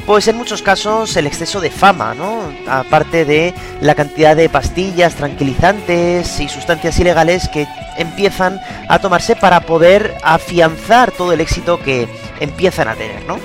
Pues 0.05 0.27
en 0.27 0.37
muchos 0.37 0.61
casos 0.61 1.17
el 1.17 1.25
exceso 1.25 1.59
de 1.59 1.71
fama, 1.71 2.13
¿no? 2.13 2.43
Aparte 2.67 3.25
de 3.25 3.55
la 3.81 3.95
cantidad 3.95 4.35
de 4.35 4.47
pastillas, 4.47 5.15
tranquilizantes 5.15 6.39
y 6.39 6.47
sustancias 6.47 6.99
ilegales 6.99 7.49
que 7.49 7.67
empiezan 7.97 8.61
a 8.87 8.99
tomarse 8.99 9.35
para 9.35 9.61
poder 9.61 10.15
afianzar 10.21 11.09
todo 11.09 11.33
el 11.33 11.41
éxito 11.41 11.79
que 11.79 12.07
empiezan 12.39 12.87
a 12.87 12.93
tener, 12.93 13.25
¿no? 13.25 13.39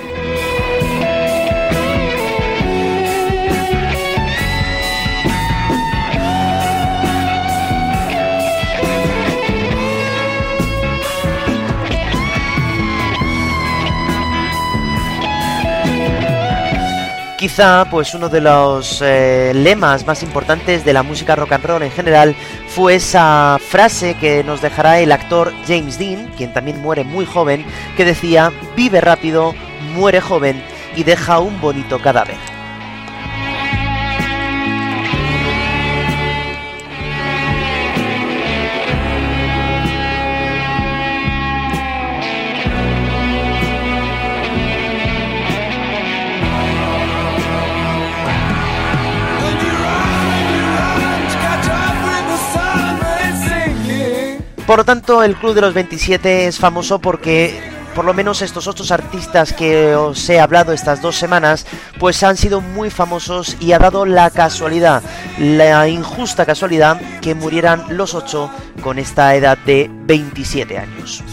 Quizá, 17.37 17.85
pues 17.91 18.15
uno 18.15 18.29
de 18.29 18.41
los 18.41 18.99
eh, 19.05 19.51
lemas 19.53 20.07
más 20.07 20.23
importantes 20.23 20.83
de 20.83 20.91
la 20.91 21.03
música 21.03 21.35
rock 21.35 21.51
and 21.51 21.65
roll 21.65 21.83
en 21.83 21.91
general 21.91 22.35
fue 22.67 22.95
esa 22.95 23.59
frase 23.61 24.15
que 24.15 24.43
nos 24.43 24.59
dejará 24.59 24.99
el 25.01 25.11
actor 25.11 25.53
James 25.67 25.99
Dean, 25.99 26.31
quien 26.35 26.51
también 26.51 26.81
muere 26.81 27.03
muy 27.03 27.27
joven, 27.27 27.63
que 27.95 28.05
decía, 28.05 28.51
vive 28.75 29.01
rápido, 29.01 29.53
muere 29.93 30.19
joven 30.19 30.63
y 30.95 31.03
deja 31.03 31.37
un 31.37 31.61
bonito 31.61 31.99
cadáver. 31.99 32.56
Por 54.67 54.79
lo 54.79 54.83
tanto, 54.83 55.23
el 55.23 55.37
Club 55.37 55.53
de 55.53 55.61
los 55.61 55.73
27 55.73 56.47
es 56.47 56.59
famoso 56.59 56.99
porque 56.99 57.57
por 57.95 58.03
lo 58.03 58.13
menos 58.13 58.41
estos 58.41 58.67
otros 58.67 58.91
artistas 58.91 59.53
que 59.53 59.95
os 59.95 60.29
he 60.29 60.41
hablado 60.41 60.73
estas 60.73 61.01
dos 61.01 61.15
semanas, 61.15 61.65
pues 61.99 62.21
han 62.21 62.35
sido 62.35 62.59
muy 62.59 62.89
famosos 62.89 63.55
y 63.61 63.71
ha 63.71 63.79
dado 63.79 64.05
la 64.05 64.29
casualidad, 64.29 65.01
la 65.39 65.87
injusta 65.87 66.45
casualidad, 66.45 66.99
que 67.21 67.33
murieran 67.33 67.85
los 67.89 68.13
ocho 68.13 68.51
con 68.83 68.99
esta 68.99 69.33
edad 69.35 69.57
de 69.65 69.89
27 69.89 70.77
años. 70.77 71.23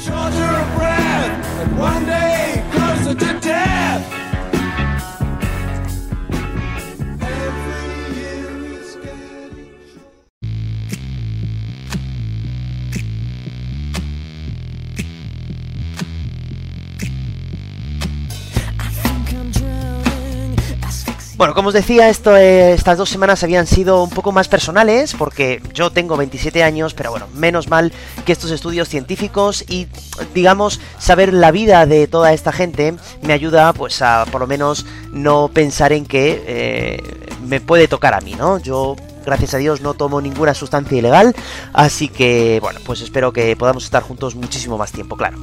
Bueno, 21.45 21.55
como 21.55 21.69
os 21.69 21.75
decía, 21.75 22.09
eh, 22.09 22.73
estas 22.73 22.97
dos 22.97 23.11
semanas 23.11 23.43
habían 23.43 23.67
sido 23.67 24.03
un 24.03 24.09
poco 24.09 24.33
más 24.33 24.49
personales 24.49 25.13
porque 25.13 25.61
yo 25.75 25.91
tengo 25.91 26.17
27 26.17 26.63
años, 26.63 26.95
pero 26.95 27.11
bueno, 27.11 27.27
menos 27.35 27.69
mal 27.69 27.93
que 28.25 28.33
estos 28.33 28.51
estudios 28.51 28.89
científicos 28.89 29.63
y, 29.69 29.87
digamos, 30.33 30.81
saber 30.97 31.35
la 31.35 31.51
vida 31.51 31.85
de 31.85 32.07
toda 32.07 32.33
esta 32.33 32.51
gente 32.51 32.95
me 33.21 33.35
ayuda 33.35 33.75
pues 33.75 34.01
a 34.01 34.25
por 34.33 34.41
lo 34.41 34.47
menos 34.47 34.87
no 35.13 35.49
pensar 35.53 35.93
en 35.93 36.07
que 36.07 36.43
eh, 36.47 37.03
me 37.47 37.61
puede 37.61 37.89
tocar 37.89 38.15
a 38.15 38.23
mí, 38.23 38.35
¿no? 38.37 38.57
Yo 38.57 38.97
gracias 39.27 39.53
a 39.53 39.59
Dios 39.59 39.83
no 39.83 39.93
tomo 39.93 40.23
ninguna 40.23 40.55
sustancia 40.55 40.97
ilegal, 40.97 41.37
así 41.75 42.09
que 42.09 42.59
bueno, 42.63 42.81
pues 42.87 43.03
espero 43.03 43.35
que 43.35 43.55
podamos 43.55 43.85
estar 43.85 44.03
juntos 44.03 44.35
muchísimo 44.35 44.79
más 44.79 44.93
tiempo, 44.93 45.15
claro. 45.15 45.37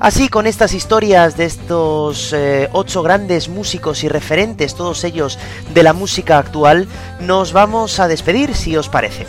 Así, 0.00 0.28
con 0.28 0.46
estas 0.46 0.74
historias 0.74 1.36
de 1.36 1.44
estos 1.44 2.32
eh, 2.32 2.68
ocho 2.72 3.02
grandes 3.02 3.48
músicos 3.48 4.04
y 4.04 4.08
referentes, 4.08 4.76
todos 4.76 5.02
ellos 5.02 5.38
de 5.74 5.82
la 5.82 5.92
música 5.92 6.38
actual, 6.38 6.86
nos 7.18 7.52
vamos 7.52 7.98
a 7.98 8.06
despedir, 8.06 8.54
si 8.54 8.76
os 8.76 8.88
parece. 8.88 9.26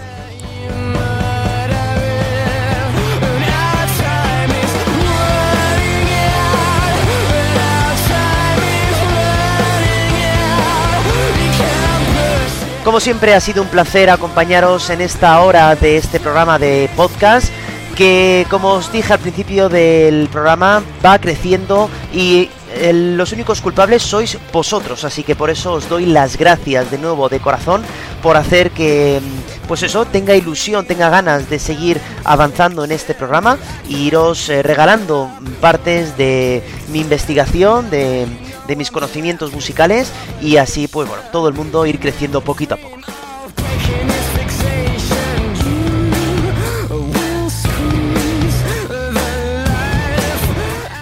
Como 12.84 13.00
siempre 13.00 13.34
ha 13.34 13.40
sido 13.40 13.64
un 13.64 13.70
placer 13.70 14.10
acompañaros 14.10 14.90
en 14.90 15.02
esta 15.02 15.40
hora 15.42 15.76
de 15.76 15.98
este 15.98 16.20
programa 16.20 16.58
de 16.58 16.90
podcast 16.96 17.52
que 18.00 18.48
como 18.50 18.76
os 18.76 18.94
dije 18.94 19.12
al 19.12 19.20
principio 19.20 19.68
del 19.68 20.30
programa 20.32 20.82
va 21.06 21.20
creciendo 21.20 21.90
y 22.14 22.48
eh, 22.72 22.94
los 22.94 23.34
únicos 23.34 23.60
culpables 23.60 24.02
sois 24.04 24.38
vosotros, 24.54 25.04
así 25.04 25.22
que 25.22 25.36
por 25.36 25.50
eso 25.50 25.74
os 25.74 25.90
doy 25.90 26.06
las 26.06 26.38
gracias 26.38 26.92
de 26.92 26.98
nuevo 26.98 27.28
de 27.28 27.42
corazón 27.42 27.84
por 28.24 28.38
hacer 28.38 28.72
que 28.72 29.20
mm, 29.22 29.68
pues 29.68 29.84
eso 29.84 30.06
tenga 30.06 30.34
ilusión, 30.34 30.86
tenga 30.86 31.10
ganas 31.10 31.50
de 31.50 31.60
seguir 31.60 32.00
avanzando 32.24 32.86
en 32.86 32.94
este 32.94 33.14
programa 33.16 33.58
y 33.90 34.08
iros 34.08 34.48
eh, 34.48 34.64
regalando 34.64 35.30
partes 35.60 36.16
de 36.16 36.64
mi 36.94 37.02
investigación, 37.02 37.90
de, 37.90 38.28
de 38.66 38.76
mis 38.78 38.92
conocimientos 38.92 39.52
musicales 39.52 40.14
y 40.42 40.56
así 40.56 40.88
pues 40.88 41.06
bueno, 41.06 41.24
todo 41.34 41.50
el 41.50 41.54
mundo 41.54 41.86
ir 41.86 42.00
creciendo 42.00 42.40
poquito 42.40 42.76
a 42.76 42.78
poco. 42.78 42.99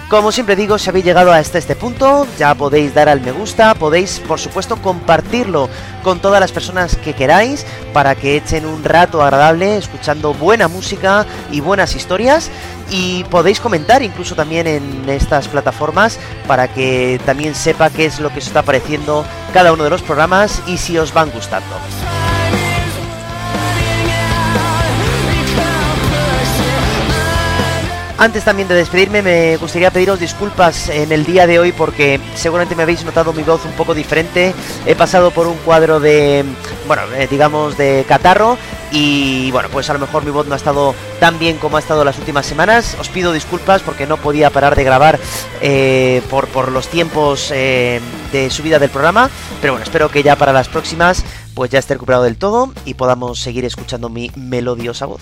Como 0.08 0.32
siempre 0.32 0.56
digo, 0.56 0.78
si 0.78 0.88
habéis 0.88 1.04
llegado 1.04 1.32
hasta 1.32 1.58
este 1.58 1.76
punto, 1.76 2.26
ya 2.38 2.54
podéis 2.54 2.94
dar 2.94 3.10
al 3.10 3.20
me 3.20 3.30
gusta, 3.30 3.74
podéis 3.74 4.20
por 4.20 4.40
supuesto 4.40 4.80
compartirlo 4.80 5.68
con 6.02 6.18
todas 6.20 6.40
las 6.40 6.50
personas 6.50 6.96
que 6.96 7.12
queráis 7.12 7.66
para 7.92 8.14
que 8.14 8.38
echen 8.38 8.64
un 8.64 8.82
rato 8.82 9.22
agradable 9.22 9.76
escuchando 9.76 10.32
buena 10.32 10.66
música 10.66 11.26
y 11.50 11.60
buenas 11.60 11.94
historias 11.94 12.50
y 12.90 13.24
podéis 13.24 13.60
comentar 13.60 14.02
incluso 14.02 14.34
también 14.34 14.66
en 14.66 15.06
estas 15.10 15.46
plataformas 15.46 16.18
para 16.46 16.68
que 16.68 17.20
también 17.26 17.54
sepa 17.54 17.90
qué 17.90 18.06
es 18.06 18.18
lo 18.18 18.30
que 18.30 18.38
os 18.38 18.46
está 18.46 18.62
pareciendo 18.62 19.26
cada 19.52 19.74
uno 19.74 19.84
de 19.84 19.90
los 19.90 20.00
programas 20.00 20.62
y 20.66 20.78
si 20.78 20.96
os 20.96 21.12
van 21.12 21.30
gustando. 21.30 21.76
Antes 28.20 28.42
también 28.42 28.66
de 28.66 28.74
despedirme, 28.74 29.22
me 29.22 29.56
gustaría 29.58 29.92
pediros 29.92 30.18
disculpas 30.18 30.88
en 30.88 31.12
el 31.12 31.24
día 31.24 31.46
de 31.46 31.60
hoy 31.60 31.70
porque 31.70 32.18
seguramente 32.34 32.74
me 32.74 32.82
habéis 32.82 33.04
notado 33.04 33.32
mi 33.32 33.44
voz 33.44 33.64
un 33.64 33.70
poco 33.74 33.94
diferente. 33.94 34.52
He 34.86 34.96
pasado 34.96 35.30
por 35.30 35.46
un 35.46 35.56
cuadro 35.58 36.00
de, 36.00 36.44
bueno, 36.88 37.02
eh, 37.16 37.28
digamos 37.30 37.78
de 37.78 38.04
catarro 38.08 38.58
y 38.90 39.52
bueno, 39.52 39.68
pues 39.70 39.88
a 39.88 39.92
lo 39.92 40.00
mejor 40.00 40.24
mi 40.24 40.32
voz 40.32 40.48
no 40.48 40.54
ha 40.54 40.56
estado 40.56 40.96
tan 41.20 41.38
bien 41.38 41.58
como 41.58 41.76
ha 41.76 41.80
estado 41.80 42.04
las 42.04 42.18
últimas 42.18 42.44
semanas. 42.44 42.96
Os 42.98 43.08
pido 43.08 43.32
disculpas 43.32 43.82
porque 43.82 44.04
no 44.04 44.16
podía 44.16 44.50
parar 44.50 44.74
de 44.74 44.82
grabar 44.82 45.20
eh, 45.60 46.20
por, 46.28 46.48
por, 46.48 46.72
los 46.72 46.88
tiempos 46.88 47.52
eh, 47.54 48.00
de 48.32 48.50
subida 48.50 48.80
del 48.80 48.90
programa, 48.90 49.30
pero 49.60 49.74
bueno, 49.74 49.84
espero 49.84 50.10
que 50.10 50.24
ya 50.24 50.34
para 50.34 50.52
las 50.52 50.66
próximas 50.66 51.24
pues 51.54 51.70
ya 51.70 51.78
esté 51.78 51.94
recuperado 51.94 52.24
del 52.24 52.36
todo 52.36 52.72
y 52.84 52.94
podamos 52.94 53.38
seguir 53.38 53.64
escuchando 53.64 54.08
mi 54.08 54.32
melodiosa 54.34 55.06
voz. 55.06 55.20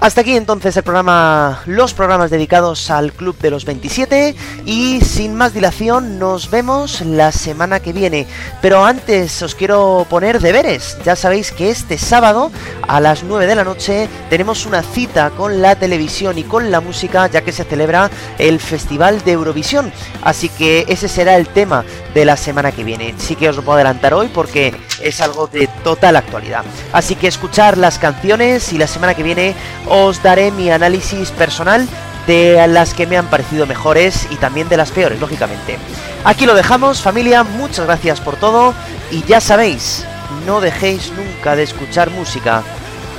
Hasta 0.00 0.22
aquí 0.22 0.34
entonces 0.34 0.74
el 0.78 0.82
programa, 0.82 1.60
los 1.66 1.92
programas 1.92 2.30
dedicados 2.30 2.90
al 2.90 3.12
Club 3.12 3.36
de 3.36 3.50
los 3.50 3.66
27 3.66 4.34
y 4.64 5.02
sin 5.02 5.34
más 5.34 5.52
dilación 5.52 6.18
nos 6.18 6.50
vemos 6.50 7.02
la 7.02 7.32
semana 7.32 7.80
que 7.80 7.92
viene. 7.92 8.26
Pero 8.62 8.82
antes 8.82 9.42
os 9.42 9.54
quiero 9.54 10.06
poner 10.08 10.40
deberes. 10.40 10.96
Ya 11.04 11.16
sabéis 11.16 11.52
que 11.52 11.68
este 11.68 11.98
sábado 11.98 12.50
a 12.88 12.98
las 12.98 13.24
9 13.24 13.46
de 13.46 13.54
la 13.54 13.62
noche 13.62 14.08
tenemos 14.30 14.64
una 14.64 14.82
cita 14.82 15.32
con 15.36 15.60
la 15.60 15.76
televisión 15.76 16.38
y 16.38 16.44
con 16.44 16.70
la 16.70 16.80
música 16.80 17.26
ya 17.26 17.42
que 17.42 17.52
se 17.52 17.64
celebra 17.64 18.10
el 18.38 18.58
Festival 18.58 19.22
de 19.22 19.32
Eurovisión. 19.32 19.92
Así 20.22 20.48
que 20.48 20.86
ese 20.88 21.08
será 21.08 21.36
el 21.36 21.46
tema 21.46 21.84
de 22.14 22.24
la 22.24 22.38
semana 22.38 22.72
que 22.72 22.84
viene. 22.84 23.14
Sí 23.18 23.36
que 23.36 23.50
os 23.50 23.56
lo 23.56 23.62
puedo 23.62 23.76
adelantar 23.76 24.14
hoy 24.14 24.30
porque 24.32 24.74
es 25.02 25.20
algo 25.20 25.46
de 25.46 25.68
total 25.84 26.16
actualidad. 26.16 26.64
Así 26.94 27.16
que 27.16 27.26
escuchar 27.26 27.76
las 27.76 27.98
canciones 27.98 28.72
y 28.72 28.78
la 28.78 28.86
semana 28.86 29.14
que 29.14 29.22
viene 29.22 29.54
os 29.90 30.22
daré 30.22 30.50
mi 30.52 30.70
análisis 30.70 31.30
personal 31.32 31.86
de 32.26 32.66
las 32.68 32.94
que 32.94 33.06
me 33.06 33.18
han 33.18 33.28
parecido 33.28 33.66
mejores 33.66 34.28
y 34.30 34.36
también 34.36 34.68
de 34.68 34.76
las 34.76 34.92
peores, 34.92 35.20
lógicamente. 35.20 35.78
Aquí 36.24 36.46
lo 36.46 36.54
dejamos, 36.54 37.02
familia, 37.02 37.42
muchas 37.42 37.86
gracias 37.86 38.20
por 38.20 38.36
todo 38.36 38.72
y 39.10 39.24
ya 39.24 39.40
sabéis, 39.40 40.04
no 40.46 40.60
dejéis 40.60 41.12
nunca 41.12 41.56
de 41.56 41.64
escuchar 41.64 42.10
música, 42.10 42.62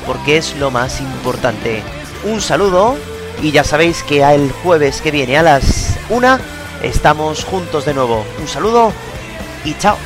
porque 0.06 0.38
es 0.38 0.56
lo 0.56 0.72
más 0.72 1.02
importante. 1.02 1.84
Un 2.24 2.40
saludo 2.40 2.96
y 3.42 3.52
ya 3.52 3.64
sabéis 3.64 4.04
que 4.04 4.24
el 4.24 4.52
jueves 4.64 5.02
que 5.02 5.12
viene 5.12 5.38
a 5.38 5.44
las 5.44 5.98
1 6.10 6.40
estamos 6.84 7.44
juntos 7.44 7.86
de 7.86 7.94
nuevo. 7.94 8.26
Un 8.40 8.48
saludo 8.48 8.94
y 9.66 9.74
chao. 9.78 9.98